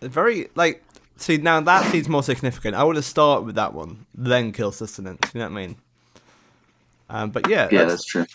[0.00, 0.82] very like.
[1.18, 2.74] See, now that seems more significant.
[2.76, 5.34] I would have started with that one, then kill sustenance.
[5.34, 5.76] You know what I mean?
[7.10, 8.26] Um, but yeah, Yeah, that's, that's true.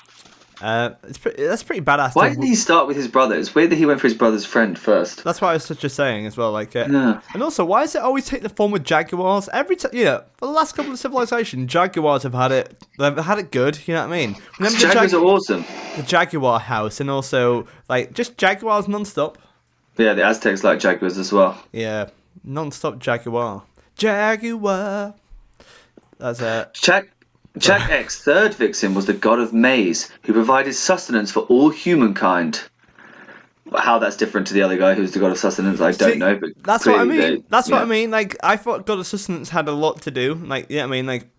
[0.61, 1.43] uh, it's pretty.
[1.45, 2.15] That's pretty badass.
[2.15, 3.35] Why didn't he start with his brother?
[3.35, 5.23] It's weird that he went for his brother's friend first.
[5.23, 6.51] That's what I was just saying as well.
[6.51, 7.21] Like, uh, Yeah.
[7.33, 9.91] and also, why does it always take the form of jaguars every time?
[9.93, 12.83] Yeah, for the last couple of civilizations, jaguars have had it.
[12.97, 13.79] They've had it good.
[13.87, 14.35] You know what I mean?
[14.59, 15.65] Remember the, Jaguars jag- are awesome.
[15.95, 19.37] the jaguar house, and also like just jaguars non-stop.
[19.97, 21.55] Yeah, the Aztecs like jaguars as well.
[21.71, 22.09] Yeah,
[22.43, 23.63] non-stop jaguar.
[23.95, 25.13] Jaguar.
[26.17, 26.73] That's it.
[26.73, 27.09] Chak
[27.59, 32.63] Chak Ek's third victim was the god of maize, who provided sustenance for all humankind.
[33.75, 36.17] How that's different to the other guy who's the god of sustenance, I don't See,
[36.19, 36.35] know.
[36.35, 37.19] But That's what I mean.
[37.19, 38.11] they- That's what I mean.
[38.11, 40.35] Like I thought, God of Sustenance had a lot to do.
[40.35, 41.29] Like yeah, I mean like.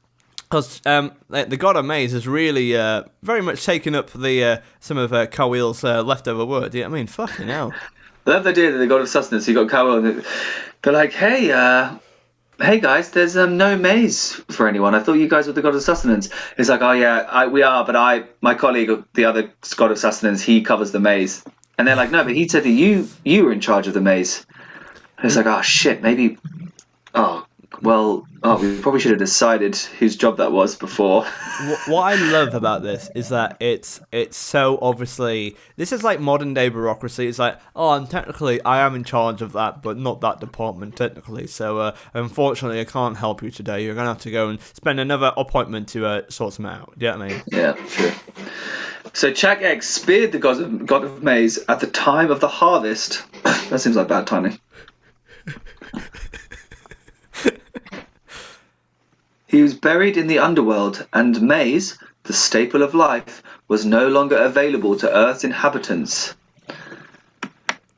[0.50, 4.44] Because um, like, the God of Maze has really uh, very much taken up the
[4.44, 6.70] uh, some of uh, Kawil's uh, leftover work.
[6.70, 7.06] Do you know what I mean?
[7.08, 7.72] Fucking hell.
[8.26, 10.00] Love the idea that the god of sustenance, you got Cowell,
[10.82, 11.98] they're like, hey, uh,
[12.58, 14.94] hey guys, there's um, no maize for anyone.
[14.94, 16.30] I thought you guys were the god of sustenance.
[16.56, 19.98] It's like, oh yeah, I, we are, but I, my colleague, the other god of
[19.98, 21.44] sustenance, he covers the maize.
[21.76, 24.00] And they're like, no, but he said that you, you were in charge of the
[24.00, 24.46] maize.
[25.18, 26.38] And it's like, oh shit, maybe,
[27.14, 27.44] oh,
[27.82, 31.24] well, oh, we probably should have decided whose job that was before.
[31.86, 36.54] What I love about this is that it's it's so obviously this is like modern
[36.54, 37.26] day bureaucracy.
[37.26, 40.96] It's like, oh, I'm technically I am in charge of that, but not that department
[40.96, 41.46] technically.
[41.46, 43.84] So uh, unfortunately, I can't help you today.
[43.84, 46.98] You're gonna have to go and spend another appointment to uh, sort them out.
[46.98, 47.42] Do you know what I mean?
[47.46, 48.12] Yeah, true.
[49.12, 52.48] So Chak Ek speared the god of, god of maize at the time of the
[52.48, 53.22] harvest.
[53.42, 54.58] that seems like bad timing.
[59.54, 64.36] he was buried in the underworld, and maize, the staple of life, was no longer
[64.36, 66.34] available to Earth's inhabitants.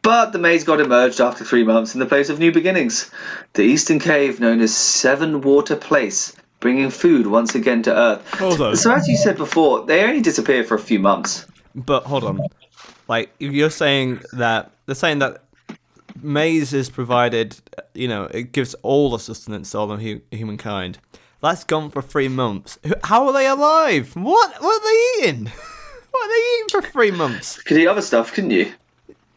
[0.03, 3.11] But the maize god emerged after three months in the place of new beginnings,
[3.55, 8.79] the eastern cave known as Seven Water Place, bringing food once again to Earth.
[8.79, 11.47] So as you said before, they only disappear for a few months.
[11.75, 12.41] But hold on,
[13.09, 15.43] like you're saying that they're saying that
[16.21, 17.57] maize is provided,
[17.95, 20.99] you know, it gives all the sustenance to all of hu- humankind.
[21.43, 22.79] That's gone for three months.
[23.05, 24.15] How are they alive?
[24.17, 24.63] What?
[24.63, 25.53] What are they eating?
[26.09, 27.63] What are they eating for three months?
[27.63, 28.73] Could eat other stuff, couldn't you?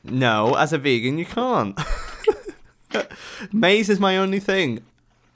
[0.05, 1.77] No, as a vegan, you can't.
[3.51, 4.79] maize is my only thing.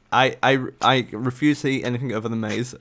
[0.09, 2.75] I, I, I refuse to eat anything other than maize.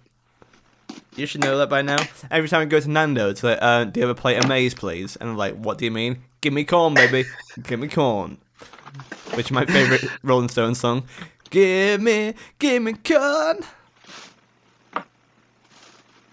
[1.16, 1.96] You should know that by now.
[2.30, 4.48] Every time I go to Nando's, it's like, uh, do you have a plate of
[4.48, 5.16] maize, please?
[5.16, 6.22] And I'm like, what do you mean?
[6.40, 7.24] Give me corn, baby.
[7.64, 8.38] Give me corn.
[9.34, 11.04] Which is my favorite Rolling Stones song.
[11.52, 13.60] Give me, give me corn.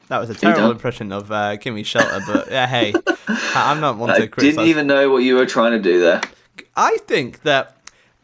[0.08, 2.94] That was a terrible impression of uh, Give Me Shelter, but yeah, hey,
[3.28, 6.22] I'm not one I to didn't even know what you were trying to do there.
[6.78, 7.78] I think that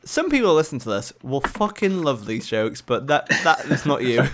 [0.05, 4.01] some people listen to this will fucking love these jokes, but that that is not
[4.01, 4.23] you.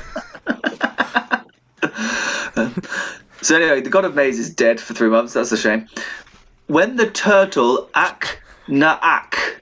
[3.41, 5.34] So anyway, the god of maize is dead for three months.
[5.34, 5.88] That's a shame.
[6.67, 9.61] When the turtle Ak Naak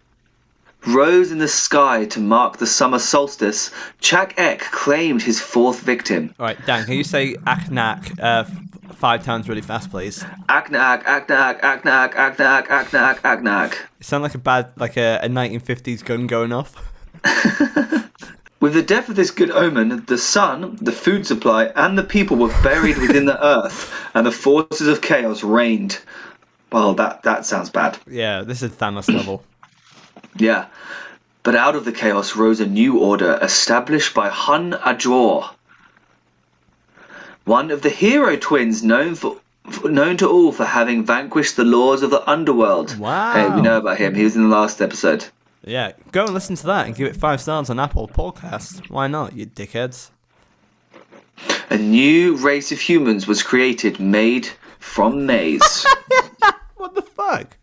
[0.87, 6.33] rose in the sky to mark the summer solstice, Chak Ek claimed his fourth victim.
[6.39, 8.45] All right, Dan, can you say Aknak uh,
[8.93, 10.23] five times really fast, please?
[10.47, 13.73] Aknak, Aknak, Aknak, Aknak, Aknak, Aknak.
[13.73, 16.75] You sound like a bad, like a, a 1950s gun going off.
[18.59, 22.35] With the death of this good omen, the sun, the food supply, and the people
[22.35, 25.97] were buried within the earth, and the forces of chaos reigned.
[26.69, 27.97] Well, that, that sounds bad.
[28.05, 29.43] Yeah, this is Thanos level.
[30.35, 30.67] Yeah.
[31.43, 35.49] But out of the chaos rose a new order established by Hun Ajaw.
[37.45, 39.37] One of the hero twins known for
[39.83, 42.97] known to all for having vanquished the laws of the underworld.
[42.97, 43.33] Wow.
[43.33, 44.15] Hey, we know about him.
[44.15, 45.25] He was in the last episode.
[45.63, 48.89] Yeah, go and listen to that and give it five stars on Apple Podcasts.
[48.89, 50.09] Why not, you dickheads?
[51.69, 55.85] A new race of humans was created made from maize.
[56.75, 57.57] What the fuck?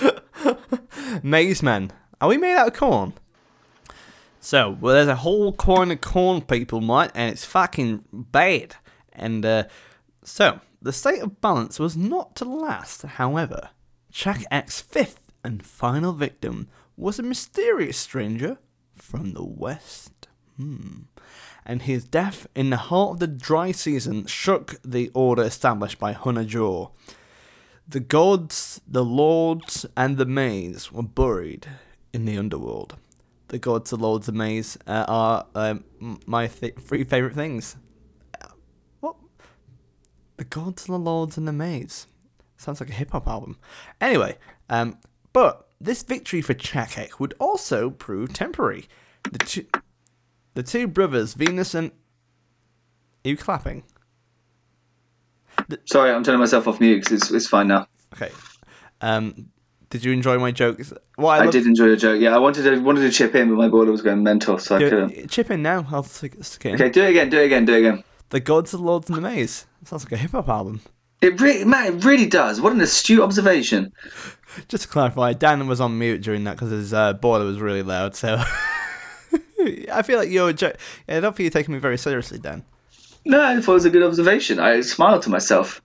[1.24, 1.90] Maze men.
[2.20, 3.14] Are we made out of corn?
[4.40, 8.76] So, well, there's a whole corn of corn, people, mate, and it's fucking bad.
[9.12, 9.64] And, uh,
[10.22, 13.70] so, the state of balance was not to last, however.
[14.12, 18.58] Chak Ek's fifth and final victim was a mysterious stranger
[18.94, 20.28] from the west.
[20.56, 21.02] Hmm.
[21.64, 26.12] And his death in the heart of the dry season shook the order established by
[26.12, 26.90] Hun Ajaw.
[27.88, 31.66] The gods, the lords, and the maids were buried
[32.12, 32.96] in the underworld.
[33.48, 35.84] The gods, the lords, the maids uh, are um,
[36.26, 37.76] my th- three favorite things.
[38.40, 38.46] Uh,
[39.00, 39.16] What?
[40.36, 42.06] The gods, the lords, and the maids.
[42.56, 43.56] Sounds like a hip hop album.
[44.00, 44.98] Anyway, um,
[45.32, 48.86] but this victory for Chak Ek would also prove temporary.
[49.32, 49.66] The two,
[50.54, 51.90] the two brothers, Venus and.
[53.24, 53.82] Are you clapping?
[55.84, 57.86] Sorry, I'm turning myself off mute 'cause it's, it's fine now.
[58.14, 58.30] Okay.
[59.02, 59.50] Um,
[59.90, 60.92] did you enjoy my jokes?
[61.16, 62.20] What I loved- did enjoy your joke.
[62.20, 64.76] Yeah, I wanted to wanted to chip in, but my boiler was going mental, so
[64.76, 65.10] I couldn't.
[65.12, 65.86] it- chip in now.
[65.90, 66.74] I'll stick, stick it in.
[66.76, 67.28] Okay, do it again.
[67.30, 67.64] Do it again.
[67.64, 68.04] Do it again.
[68.30, 69.66] The Gods, the Lords, and the Maze.
[69.84, 70.80] Sounds like a hip hop album.
[71.20, 72.60] It really, man, it really does.
[72.60, 73.92] What an astute observation.
[74.68, 77.82] Just to clarify, Dan was on mute during that because his uh, boiler was really
[77.82, 78.14] loud.
[78.16, 78.40] So
[79.92, 80.52] I feel like you're.
[80.52, 80.72] Jo-
[81.08, 82.64] I don't feel you're taking me very seriously, Dan.
[83.24, 84.58] No, I thought it was a good observation.
[84.58, 85.82] I smiled to myself.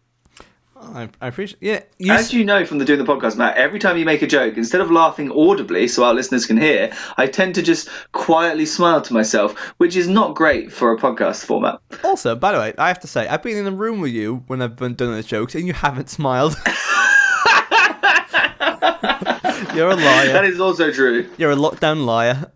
[0.78, 1.58] I, I appreciate.
[1.62, 2.12] Yeah, you.
[2.12, 4.28] As s- you know from the doing the podcast, Matt, every time you make a
[4.28, 8.66] joke, instead of laughing audibly so our listeners can hear, I tend to just quietly
[8.66, 11.80] smile to myself, which is not great for a podcast format.
[12.04, 14.44] also, by the way, I have to say, I've been in the room with you
[14.48, 16.56] when I've been doing those jokes, and you haven't smiled.
[19.74, 20.32] you're a liar.
[20.34, 21.30] That is also true.
[21.38, 22.52] You're a lockdown liar.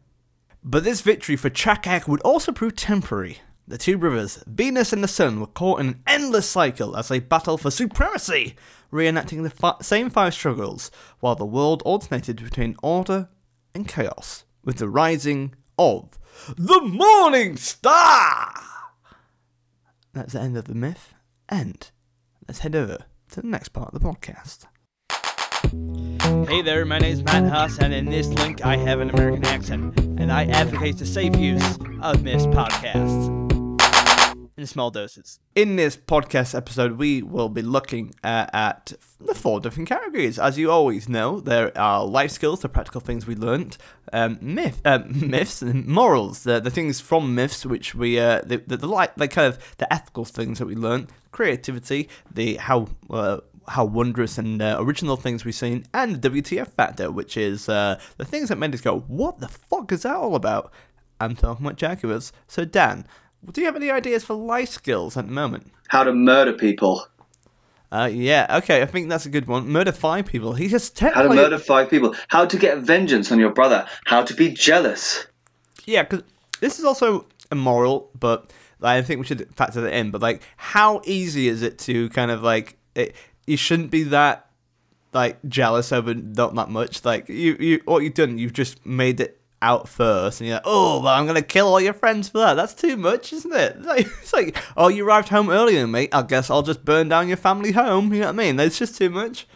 [0.63, 3.39] But this victory for Chak Ek would also prove temporary.
[3.69, 7.19] The two brothers, Venus and the Sun, were caught in an endless cycle as they
[7.19, 8.55] battled for supremacy,
[8.91, 13.29] reenacting the fi- same five struggles, while the world alternated between order
[13.75, 16.17] and chaos, with the rising of
[16.57, 18.51] the Morning Star!
[20.13, 21.13] That's the end of the myth,
[21.47, 21.91] and
[22.47, 24.65] let's head over to the next part of the podcast.
[26.49, 29.99] Hey there, my name's Matt Huss, and in this link I have an American accent,
[29.99, 33.48] and I advocate the safe use of Myths podcasts
[34.59, 35.39] in small doses.
[35.55, 40.37] In this podcast episode, we will be looking uh, at the four different categories.
[40.37, 43.77] As you always know, there are life skills, the practical things we learnt,
[44.13, 48.57] um, myth, uh, myths, and morals, the, the things from myths which we, uh, the,
[48.57, 52.87] the, the, like, the kind of the ethical things that we learnt, creativity, the how.
[53.09, 57.69] Uh, how wondrous and uh, original things we've seen, and the WTF factor, which is
[57.69, 60.73] uh, the things that made us go, "What the fuck is that all about?"
[61.21, 62.33] I'm talking about Jaguars.
[62.47, 63.05] So, Dan,
[63.51, 65.71] do you have any ideas for life skills at the moment?
[65.87, 67.05] How to murder people.
[67.91, 69.67] Uh, yeah, okay, I think that's a good one.
[69.67, 70.53] Murder five people.
[70.53, 71.15] He just technically...
[71.15, 72.15] How to technically, murder five people.
[72.27, 73.87] How to get vengeance on your brother.
[74.05, 75.25] How to be jealous.
[75.85, 76.23] yeah, because
[76.59, 80.11] this is also immoral, but I think we should factor that in.
[80.11, 83.15] But like, how easy is it to kind of like it,
[83.47, 84.49] you shouldn't be that
[85.13, 87.03] like jealous over not that much.
[87.03, 90.63] Like you, you what you've done, you've just made it out first, and you're like,
[90.65, 92.53] oh, well, I'm gonna kill all your friends for that.
[92.55, 93.75] That's too much, isn't it?
[93.79, 96.07] It's like, it's like, oh, you arrived home earlier than me.
[96.11, 98.13] I guess I'll just burn down your family home.
[98.13, 98.55] You know what I mean?
[98.55, 99.47] That's just too much.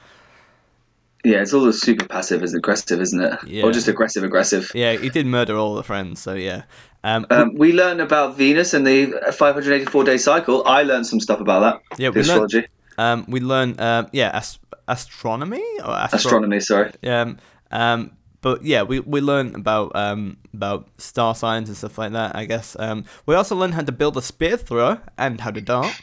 [1.25, 3.39] Yeah, it's all super passive as aggressive, isn't it?
[3.47, 3.63] Yeah.
[3.63, 4.71] Or just aggressive aggressive.
[4.75, 6.21] Yeah, he did murder all the friends.
[6.21, 6.63] So yeah.
[7.05, 10.63] Um, Um, we learn about Venus and the 584 day cycle.
[10.65, 11.99] I learned some stuff about that.
[11.99, 12.67] Yeah, we learned- astrology,
[12.97, 16.59] um, we learn, um, yeah, ast- astronomy or astro- astronomy.
[16.59, 16.91] Sorry.
[17.05, 17.37] Um,
[17.71, 18.11] um,
[18.43, 22.35] but yeah, we, we learn about um, about star signs and stuff like that.
[22.35, 22.75] I guess.
[22.77, 25.99] Um, we also learned how to build a spear thrower and how to dart.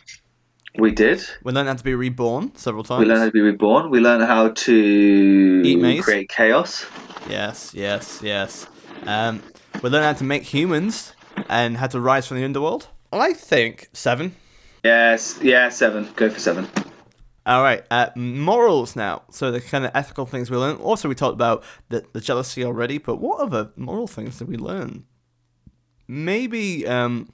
[0.78, 1.24] We did.
[1.44, 3.00] We learned how to be reborn several times.
[3.00, 3.90] We learned how to be reborn.
[3.90, 6.04] We learned how to Eat maize.
[6.04, 6.86] create chaos.
[7.28, 8.66] Yes, yes, yes.
[9.04, 9.42] Um,
[9.82, 11.12] we learn how to make humans
[11.48, 12.88] and how to rise from the underworld.
[13.12, 14.36] I think seven.
[14.84, 16.08] Yes, yeah, seven.
[16.16, 16.68] Go for seven.
[17.46, 19.22] All right, uh, morals now.
[19.30, 20.76] So the kind of ethical things we learn.
[20.76, 24.56] Also, we talked about the, the jealousy already, but what other moral things did we
[24.56, 25.04] learn?
[26.06, 27.30] Maybe, um,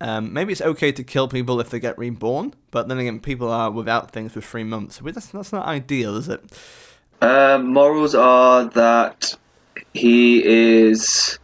[0.00, 3.50] um, maybe it's okay to kill people if they get reborn, but then again, people
[3.50, 5.00] are without things for three months.
[5.04, 6.42] That's that's not ideal, is it?
[7.20, 9.34] Um, morals are that
[9.92, 11.38] he is.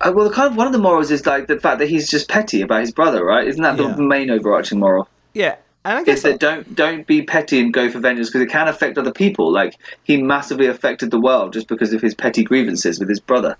[0.00, 2.28] Uh, well, kind of one of the morals is like the fact that he's just
[2.28, 3.46] petty about his brother, right?
[3.46, 3.92] Isn't that Yeah.
[3.92, 5.06] the main overarching moral?
[5.34, 8.50] Yeah, and I guess that don't don't be petty and go for vengeance because it
[8.50, 9.50] can affect other people.
[9.50, 13.56] Like he massively affected the world just because of his petty grievances with his brother.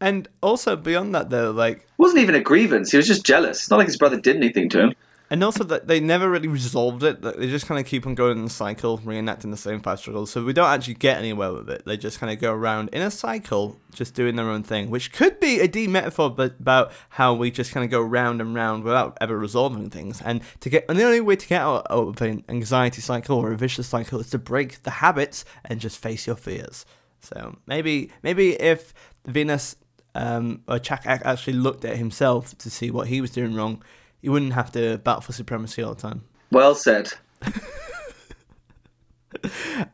[0.00, 2.90] and also beyond that though, like It wasn't even a grievance.
[2.90, 3.58] He was just jealous.
[3.58, 4.94] It's not like his brother did anything to him.
[5.32, 7.22] And also that they never really resolved it.
[7.22, 10.32] They just kind of keep on going in the cycle, reenacting the same five struggles.
[10.32, 11.84] So we don't actually get anywhere with it.
[11.86, 15.12] They just kind of go around in a cycle, just doing their own thing, which
[15.12, 18.56] could be a deep metaphor, but about how we just kind of go round and
[18.56, 20.20] round without ever resolving things.
[20.20, 23.52] And to get, and the only way to get out of an anxiety cycle or
[23.52, 26.84] a vicious cycle is to break the habits and just face your fears.
[27.20, 28.92] So maybe, maybe if
[29.26, 29.76] Venus
[30.16, 33.80] um, or Chak actually looked at himself to see what he was doing wrong,
[34.20, 36.24] he wouldn't have to battle for supremacy all the time.
[36.50, 37.12] Well said.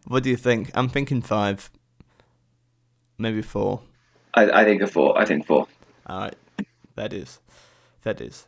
[0.06, 0.70] What do you think?
[0.74, 1.70] I'm thinking five,
[3.18, 3.82] maybe four.
[4.34, 5.18] I, I think a four.
[5.18, 5.66] I think four.
[6.06, 6.36] All right,
[6.94, 7.40] that is,
[8.02, 8.46] that is.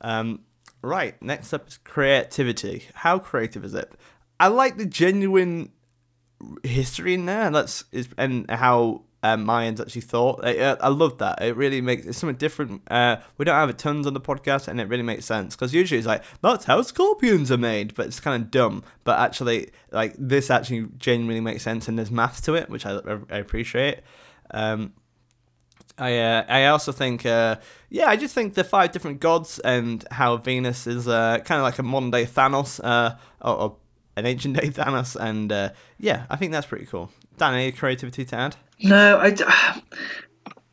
[0.00, 0.40] Um,
[0.82, 1.20] right.
[1.22, 2.84] Next up is creativity.
[2.94, 3.92] How creative is it?
[4.38, 5.72] I like the genuine
[6.62, 7.42] history in there.
[7.42, 9.02] and That's is and how
[9.32, 10.44] um, Mayans actually thought.
[10.44, 11.42] I, uh, I love that.
[11.42, 12.82] It really makes it's something different.
[12.90, 15.74] Uh, we don't have it tons on the podcast, and it really makes sense because
[15.74, 18.84] usually it's like that's how scorpions are made, but it's kind of dumb.
[19.04, 23.00] But actually, like this actually genuinely makes sense, and there's math to it, which I,
[23.30, 24.00] I appreciate.
[24.50, 24.92] Um,
[25.98, 27.56] I uh, I also think uh,
[27.88, 31.62] yeah I just think the five different gods and how Venus is uh, kind of
[31.62, 33.76] like a modern day Thanos uh, or, or
[34.16, 37.10] an ancient day Thanos and yeah I think that's pretty cool.
[37.36, 38.56] Dan, any creativity to add?
[38.82, 39.30] No, I.
[39.30, 39.44] d-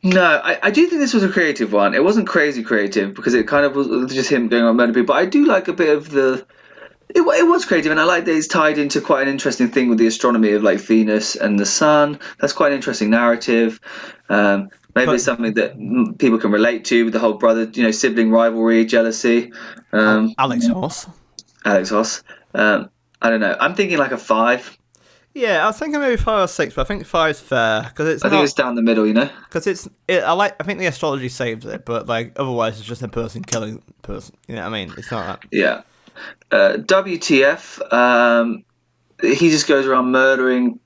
[0.06, 1.94] No, I, I do think this was a creative one.
[1.94, 5.16] It wasn't crazy creative because it kind of was just him going around murdering people.
[5.16, 6.46] But I do like a bit of the.
[7.08, 9.88] It, it was creative, and I like that it's tied into quite an interesting thing
[9.88, 12.20] with the astronomy of like Venus and the Sun.
[12.42, 13.80] That's quite an interesting narrative.
[14.28, 17.84] Um, maybe But- it's something that people can relate to with the whole brother, you
[17.84, 19.54] know, sibling rivalry, jealousy.
[19.94, 21.08] Um, Alex Horse.
[21.64, 22.24] Alex Hoss.
[22.54, 22.90] Um,
[23.22, 23.56] I don't know.
[23.58, 24.78] I'm thinking like a five.
[25.36, 28.24] Yeah, I was thinking maybe five or six, but I think five's fair because it's
[28.24, 29.30] I think it's down the middle, you know.
[29.46, 32.88] because it's it, I like I think the astrology saves it, but like otherwise it's
[32.88, 34.36] just a person killing person.
[34.48, 34.94] You know what I mean?
[34.98, 35.50] It's not that.
[35.52, 35.82] Yeah.
[36.52, 37.92] Uh, WTF?
[37.92, 38.64] Um,
[39.22, 40.80] he just goes around murdering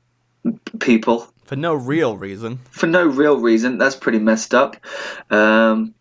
[0.80, 2.60] people For no real reason.
[2.72, 3.78] for no real reason.
[3.78, 4.78] That's pretty messed up.
[5.30, 5.94] Um,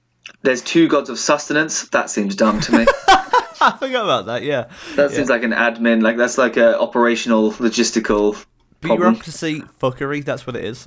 [0.42, 1.88] there's two gods of sustenance.
[1.88, 2.86] That seems dumb to me.
[3.60, 4.42] I forgot about that.
[4.42, 4.66] Yeah.
[4.96, 6.02] That seems like an admin.
[6.02, 8.44] Like that's like a operational, logistical
[8.80, 9.00] problem.
[9.12, 10.24] bureaucracy fuckery.
[10.24, 10.86] That's what it is.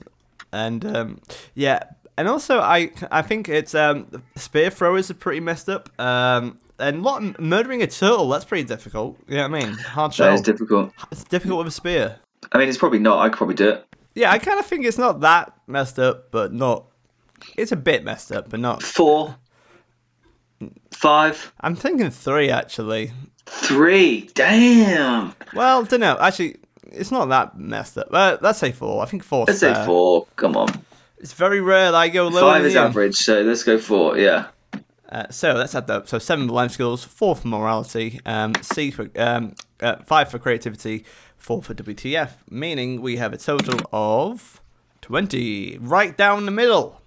[0.51, 1.22] And um,
[1.53, 1.84] yeah,
[2.17, 5.89] and also I I think it's um, spear throwers are pretty messed up.
[5.99, 9.17] Um, and what murdering a turtle that's pretty difficult.
[9.28, 9.74] You know I mean?
[9.74, 10.34] Hard That shell.
[10.34, 10.91] is difficult.
[11.11, 12.20] It's difficult with a spear.
[12.51, 13.20] I mean, it's probably not.
[13.20, 13.86] I could probably do it.
[14.15, 16.86] Yeah, I kind of think it's not that messed up, but not.
[17.57, 18.82] It's a bit messed up, but not.
[18.82, 19.36] Four,
[20.91, 23.12] five, I'm thinking three actually.
[23.45, 24.30] three.
[24.34, 25.34] Damn.
[25.53, 26.18] Well, don't know.
[26.20, 26.57] Actually,
[26.91, 28.07] it's not that messed up.
[28.12, 29.01] Uh, let's say four.
[29.03, 29.45] I think four.
[29.47, 30.28] Let's say four.
[30.36, 30.70] Come on.
[31.18, 32.80] It's very rare that I go lower Five is you.
[32.80, 34.18] average, so let's go four.
[34.18, 34.47] Yeah.
[35.12, 36.07] Uh, so let's add that up.
[36.07, 40.38] So seven for life skills, four for morality, um, C for um, uh, five for
[40.39, 41.03] creativity,
[41.36, 44.62] four for WTF, meaning we have a total of
[45.01, 45.78] twenty.
[45.80, 47.01] Right down the middle.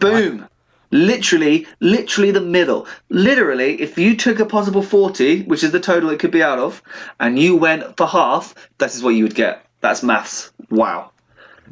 [0.00, 0.48] Boom.
[0.90, 2.86] Literally, literally the middle.
[3.08, 6.58] Literally, if you took a possible 40, which is the total it could be out
[6.58, 6.82] of,
[7.18, 9.64] and you went for half, that is what you would get.
[9.80, 10.52] That's maths.
[10.70, 11.10] Wow.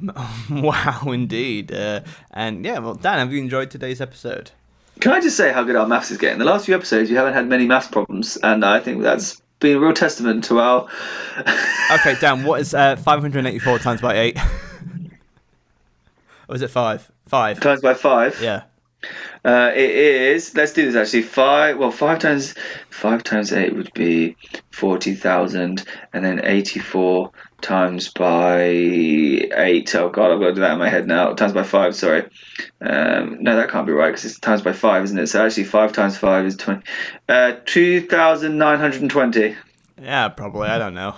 [0.50, 1.72] wow, indeed.
[1.72, 2.00] Uh,
[2.30, 4.50] and yeah, well, Dan, have you enjoyed today's episode?
[5.00, 6.38] Can I just say how good our maths is getting?
[6.38, 9.76] The last few episodes, you haven't had many maths problems, and I think that's been
[9.76, 10.88] a real testament to our.
[11.92, 14.38] Okay, Dan, what is uh, 584 times by 8?
[16.48, 17.12] or is it 5?
[17.26, 17.60] 5.
[17.60, 18.40] times by five.
[18.40, 18.62] Yeah.
[19.44, 20.54] Uh, it is.
[20.54, 21.22] Let's do this actually.
[21.22, 21.76] Five.
[21.78, 22.54] Well, five times
[22.88, 24.36] five times eight would be
[24.70, 27.30] forty thousand, and then eighty-four
[27.60, 29.94] times by eight.
[29.94, 31.34] Oh God, I've got to do that in my head now.
[31.34, 31.94] Times by five.
[31.94, 32.28] Sorry.
[32.80, 35.26] Um, no, that can't be right because it's times by five, isn't it?
[35.26, 36.82] So actually, five times five is twenty.
[37.28, 39.56] Uh, two thousand nine hundred and twenty.
[40.00, 40.68] Yeah, probably.
[40.68, 41.14] I don't know.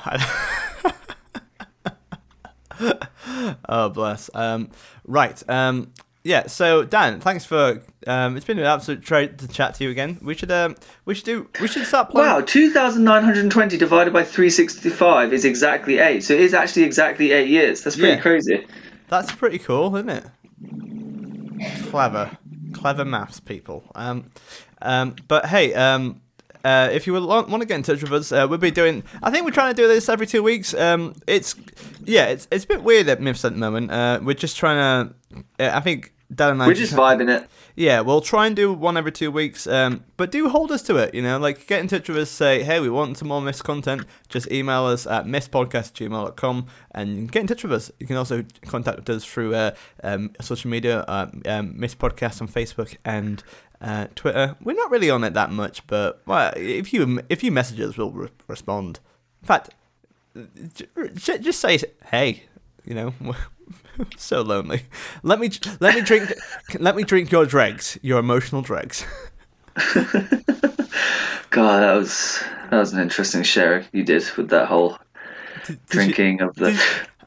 [3.68, 4.30] oh bless.
[4.34, 4.70] Um,
[5.04, 5.42] right.
[5.48, 5.92] Um,
[6.26, 6.46] yeah.
[6.48, 7.82] So Dan, thanks for.
[8.06, 10.18] Um, it's been an absolute treat to chat to you again.
[10.20, 10.50] We should.
[10.50, 11.48] Um, we should do.
[11.60, 12.28] We should start playing.
[12.28, 16.22] Wow, 2,920 divided by 365 is exactly 8.
[16.22, 17.82] So it is actually exactly 8 years.
[17.82, 18.20] That's pretty Yeah.
[18.20, 18.66] crazy.
[19.08, 20.24] That's pretty cool, isn't it?
[21.90, 22.36] Clever,
[22.72, 23.84] clever maths people.
[23.94, 24.30] Um,
[24.82, 26.20] um, but hey, um,
[26.64, 29.04] uh, if you would want to get in touch with us, uh, we'll be doing.
[29.22, 30.74] I think we're trying to do this every two weeks.
[30.74, 31.54] Um, it's
[32.04, 33.90] yeah, it's it's a bit weird at Myths at the moment.
[33.90, 35.08] Uh, we're just trying
[35.58, 35.74] to.
[35.76, 37.48] I think Dan We're just vibing it.
[37.76, 39.66] yeah, we'll try and do one every two weeks.
[39.66, 42.30] Um, but do hold us to it, you know, like get in touch with us,
[42.30, 44.02] say, hey, we want some more Myths content.
[44.28, 47.90] Just email us at misspodcast@gmail.com and get in touch with us.
[48.00, 49.70] You can also contact us through uh,
[50.02, 53.42] um, social media, uh, um, Myths Podcast on Facebook and
[53.80, 54.56] uh, Twitter.
[54.62, 57.96] We're not really on it that much, but well, if you if you message us,
[57.96, 59.00] we'll re- respond.
[59.42, 59.70] In fact,
[60.74, 62.44] j- j- just say, hey,
[62.86, 63.14] you know.
[64.16, 64.82] so lonely.
[65.22, 66.32] Let me let me drink
[66.78, 69.04] let me drink your dregs, your emotional dregs.
[71.50, 74.98] God, that was that was an interesting share you did with that whole
[75.88, 76.80] drinking of the.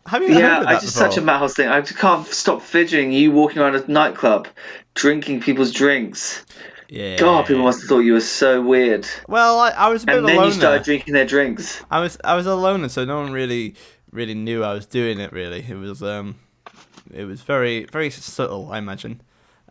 [0.08, 1.04] Have you Yeah, heard of I that just before?
[1.04, 1.68] such a Matt Hoss thing.
[1.68, 3.12] I just can't stop fidgeting.
[3.12, 4.48] You walking around a nightclub,
[4.96, 6.46] drinking people's drinks.
[6.90, 7.18] yeah.
[7.18, 9.08] God, people must have thought you were so weird.
[9.28, 10.52] Well, I, I was a bit And of a then you loner.
[10.52, 11.84] started drinking their drinks.
[11.92, 13.76] I was I was a loner, so no one really
[14.12, 15.32] really knew I was doing it.
[15.32, 16.40] Really, it was um,
[17.14, 19.22] it was very very subtle, I imagine.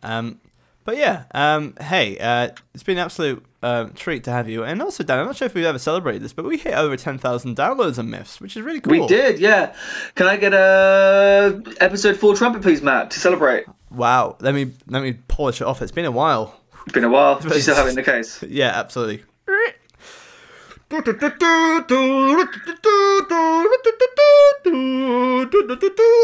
[0.03, 0.41] Um,
[0.84, 4.64] but yeah, um, hey, uh, it's been an absolute um, treat to have you.
[4.64, 6.97] And also, Dan, I'm not sure if we've ever celebrated this, but we hit over
[6.97, 8.93] ten thousand downloads on Myths, which is really cool.
[8.93, 9.74] We did, yeah.
[10.14, 13.66] Can I get a episode four trumpet, please, Matt, to celebrate?
[13.91, 14.36] Wow.
[14.41, 15.82] Let me let me polish it off.
[15.82, 16.59] It's been a while.
[16.84, 17.39] It's been a while.
[17.41, 18.43] Do you still have it in the case?
[18.49, 19.24] Yeah, absolutely.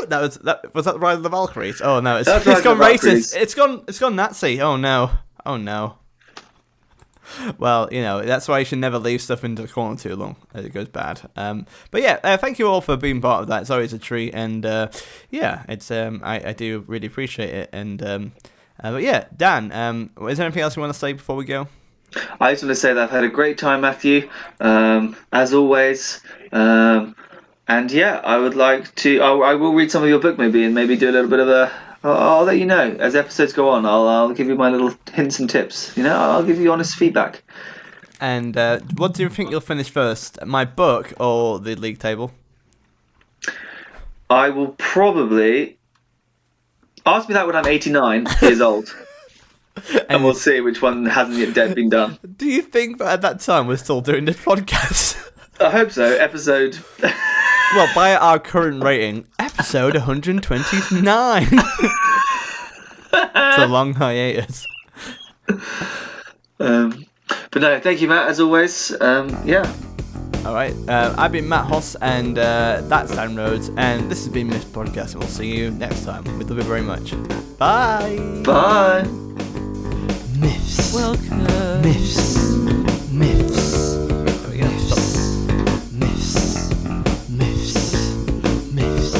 [0.08, 1.80] That was that was that Ride of the Valkyries.
[1.82, 3.36] Oh no, it's, it's gone racist.
[3.36, 4.60] It's gone it's gone Nazi.
[4.62, 5.10] Oh no.
[5.44, 5.98] Oh no.
[7.58, 10.36] Well, you know that's why you should never leave stuff into the corner too long.
[10.54, 11.20] as It goes bad.
[11.36, 13.62] Um, but yeah, uh, thank you all for being part of that.
[13.62, 14.88] It's always a treat, and uh,
[15.30, 17.70] yeah, it's um, I, I do really appreciate it.
[17.72, 18.32] And um,
[18.82, 21.44] uh, but yeah, Dan, um, is there anything else you want to say before we
[21.44, 21.68] go?
[22.40, 26.20] I just want to say that I've had a great time, Matthew, um, as always.
[26.52, 27.16] Um,
[27.66, 29.20] and yeah, I would like to.
[29.20, 31.40] I, I will read some of your book maybe, and maybe do a little bit
[31.40, 31.72] of a.
[32.02, 33.86] I'll, I'll let you know as episodes go on.
[33.86, 35.96] I'll, I'll give you my little hints and tips.
[35.96, 37.42] You know, I'll give you honest feedback.
[38.20, 42.32] And uh, what do you think you'll finish first, my book or the league table?
[44.30, 45.78] I will probably
[47.04, 48.94] ask me that when I'm 89 years old,
[50.08, 52.18] and we'll see which one hasn't yet dead been done.
[52.36, 55.30] Do you think that at that time we're still doing this podcast?
[55.60, 56.04] I hope so.
[56.04, 56.78] Episode.
[57.02, 61.48] well, by our current rating, episode 129.
[63.12, 64.66] it's a long hiatus.
[66.58, 67.06] um,
[67.50, 68.98] but no, thank you, Matt, as always.
[69.00, 69.72] Um, yeah.
[70.44, 74.32] All right, uh, I've been Matt Hoss, and uh, that's Dan Rhodes, and this has
[74.32, 76.24] been Myths Podcast, and we'll see you next time.
[76.38, 77.14] We love you very much.
[77.56, 78.42] Bye.
[78.44, 79.24] Bye.
[80.76, 80.92] Myths.
[80.92, 81.82] Welcome.
[81.82, 82.36] Myths.
[83.12, 83.94] Myths.
[83.94, 85.30] There we Myths.
[85.92, 86.70] Myths.
[87.30, 87.94] Myths.
[88.74, 89.14] Myths.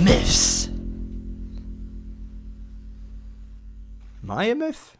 [0.00, 0.70] Myths.
[4.22, 4.96] Maya myth?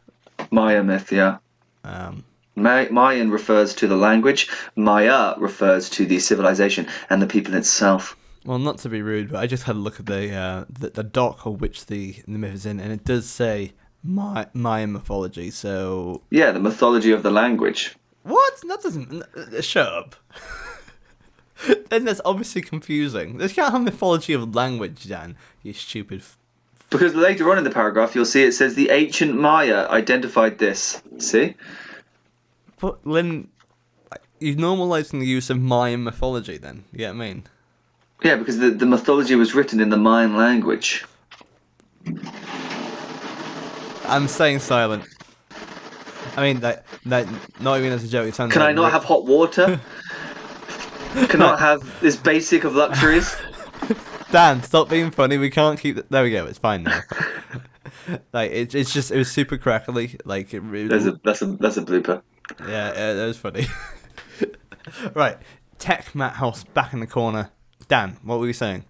[0.51, 1.37] Maya myth, yeah.
[1.83, 2.23] Um,
[2.59, 8.15] Mayan refers to the language, Maya refers to the civilization and the people itself.
[8.45, 10.89] Well, not to be rude, but I just had a look at the uh, the,
[10.91, 14.93] the doc on which the, the myth is in, and it does say my Mayan
[14.93, 15.51] mythology.
[15.51, 17.95] So Yeah, the mythology of the language.
[18.23, 18.53] what?
[18.67, 20.15] That doesn't uh, shut up.
[21.89, 23.37] then that's obviously confusing.
[23.37, 25.35] This can't have mythology of language, Dan.
[25.61, 26.19] You stupid.
[26.21, 26.37] F-
[26.89, 31.01] Because later on in the paragraph, you'll see it says the ancient Maya identified this.
[31.17, 31.55] See?
[32.79, 33.49] But Lynn,
[34.39, 36.57] you're normalizing the use of Mayan mythology.
[36.57, 37.43] Then, you know what I mean?
[38.23, 41.05] Yeah, because the, the mythology was written in the Mayan language.
[44.05, 45.03] I'm staying silent.
[46.35, 47.27] I mean, that that
[47.59, 48.27] not even as a joke.
[48.27, 48.53] It sounds.
[48.53, 49.79] Can I like not ri- have hot water?
[51.27, 53.35] Cannot have this basic of luxuries?
[54.31, 55.37] Dan, stop being funny.
[55.37, 56.07] We can't keep.
[56.09, 56.45] There we go.
[56.45, 57.01] It's fine now.
[58.33, 60.17] like it, it's just it was super crackly.
[60.23, 60.87] Like it really.
[60.87, 62.21] There's a, that's, a, that's a blooper.
[62.61, 63.67] Yeah, yeah, that was funny.
[65.13, 65.37] right,
[65.77, 67.49] Tech Matt House back in the corner.
[67.87, 68.85] Dan, what were you saying?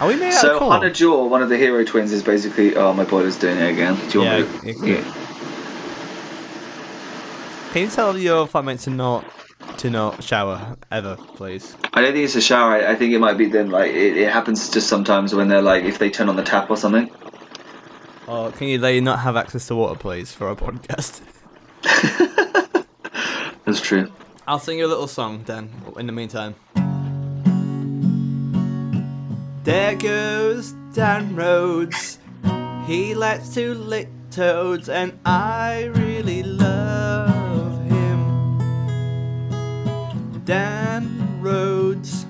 [0.00, 0.80] Are we made out So of corn?
[0.82, 2.74] Hun Ajaw, one of the hero twins, is basically.
[2.76, 3.96] Oh, my boiler's doing it again.
[4.10, 4.92] Do you Yeah, want me?
[4.92, 5.04] it-
[7.72, 9.24] Can you tell your flatmate to not
[9.78, 11.76] to not shower ever, please?
[11.94, 12.72] I don't think it's a shower.
[12.72, 13.70] I, I think it might be them.
[13.70, 16.70] Like it, it happens just sometimes when they're like if they turn on the tap
[16.70, 17.10] or something.
[18.26, 21.20] Or can you they not have access to water, please, for our podcast?
[23.78, 24.10] True.
[24.48, 25.70] I'll sing you a little song then.
[25.98, 26.54] In the meantime.
[29.64, 32.18] There goes Dan Rhodes.
[32.86, 38.58] He likes to lick toads, and I really love him.
[40.44, 42.26] Dan Rhodes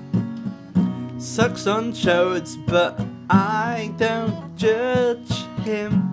[1.17, 5.31] sucks on chodes, but I don't judge
[5.63, 6.07] him.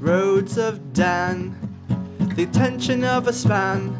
[0.00, 1.56] Roads of Dan,
[2.34, 3.94] the attention of a span.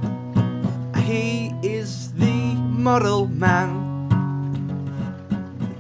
[0.97, 3.93] He is the model man.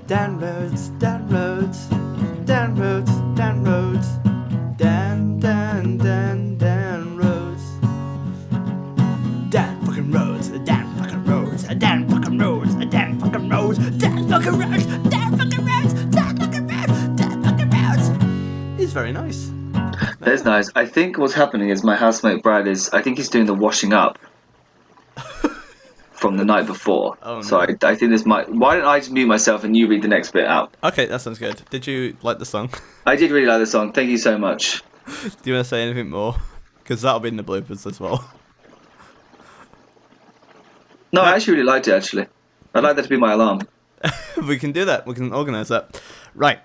[0.06, 1.86] Dan Rhodes, Dan Rhodes,
[2.44, 4.06] Dan Rhodes, Dan Rhodes,
[4.76, 7.62] Dan, Dan, Dan, Dan Rhodes.
[9.50, 14.84] Dan fucking Rhodes, Dan fucking Rhodes, Dan fucking Rhodes, Dan fucking Rhodes, Dan fucking Rhodes,
[15.08, 18.78] Dan fucking Rhodes, Dan fucking Rhodes, Dan fucking Rhodes.
[18.78, 19.50] He's very nice.
[20.24, 20.70] That's nice.
[20.74, 22.90] I think what's happening is my housemate Brad is.
[22.90, 24.18] I think he's doing the washing up
[26.12, 27.18] from the night before.
[27.22, 28.48] Oh, So I, I think this might.
[28.50, 30.74] Why don't I just mute myself and you read the next bit out?
[30.82, 31.62] Okay, that sounds good.
[31.70, 32.70] Did you like the song?
[33.06, 33.92] I did really like the song.
[33.92, 34.82] Thank you so much.
[35.06, 36.36] Do you want to say anything more?
[36.78, 38.30] Because that'll be in the bloopers as well.
[41.12, 41.92] No, I actually really liked it.
[41.92, 42.26] Actually,
[42.74, 43.60] I'd like that to be my alarm.
[44.48, 45.06] we can do that.
[45.06, 46.00] We can organise that.
[46.34, 46.58] Right.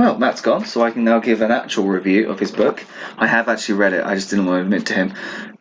[0.00, 2.82] Well, Matt's gone, so I can now give an actual review of his book.
[3.18, 4.02] I have actually read it.
[4.02, 5.12] I just didn't want to admit to him.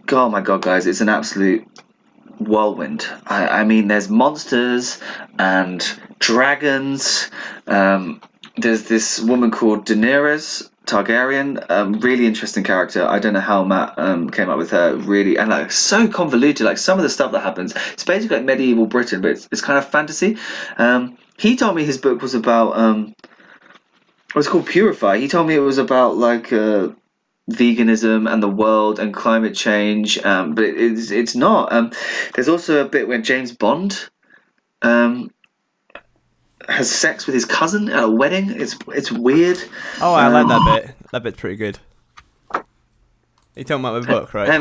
[0.06, 1.68] God, my God, guys, it's an absolute
[2.40, 3.06] whirlwind.
[3.28, 4.98] I, I mean, there's monsters
[5.38, 5.86] and
[6.20, 7.30] dragons.
[7.68, 8.22] Um,
[8.56, 11.70] there's this woman called Daenerys Targaryen.
[11.70, 13.06] Um, really interesting character.
[13.06, 14.96] I don't know how Matt um, came up with her.
[14.96, 16.66] Really, and like so convoluted.
[16.66, 17.74] Like some of the stuff that happens.
[17.92, 20.38] It's basically like medieval Britain, but it's, it's kind of fantasy.
[20.78, 22.78] Um, he told me his book was about.
[24.30, 25.18] Um, it was called Purify.
[25.18, 26.90] He told me it was about like uh,
[27.50, 31.74] veganism and the world and climate change, um, but it, it's it's not.
[31.74, 31.92] Um,
[32.36, 34.10] there's also a bit where James Bond
[34.82, 35.32] um,
[36.68, 38.52] has sex with his cousin at a wedding.
[38.52, 39.58] It's it's weird.
[40.00, 40.96] Oh, I like Um, that bit.
[41.12, 41.80] That bit's pretty good.
[43.56, 44.48] You talking about my book, right?
[44.48, 44.60] Hey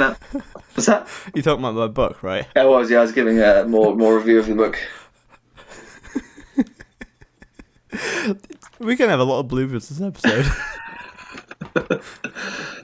[0.74, 1.06] what's that?
[1.34, 2.46] You talking about my book, right?
[2.56, 2.98] I was yeah.
[2.98, 4.78] I was giving a more more review of the book.
[8.78, 10.46] We can have a lot of bloopers this episode.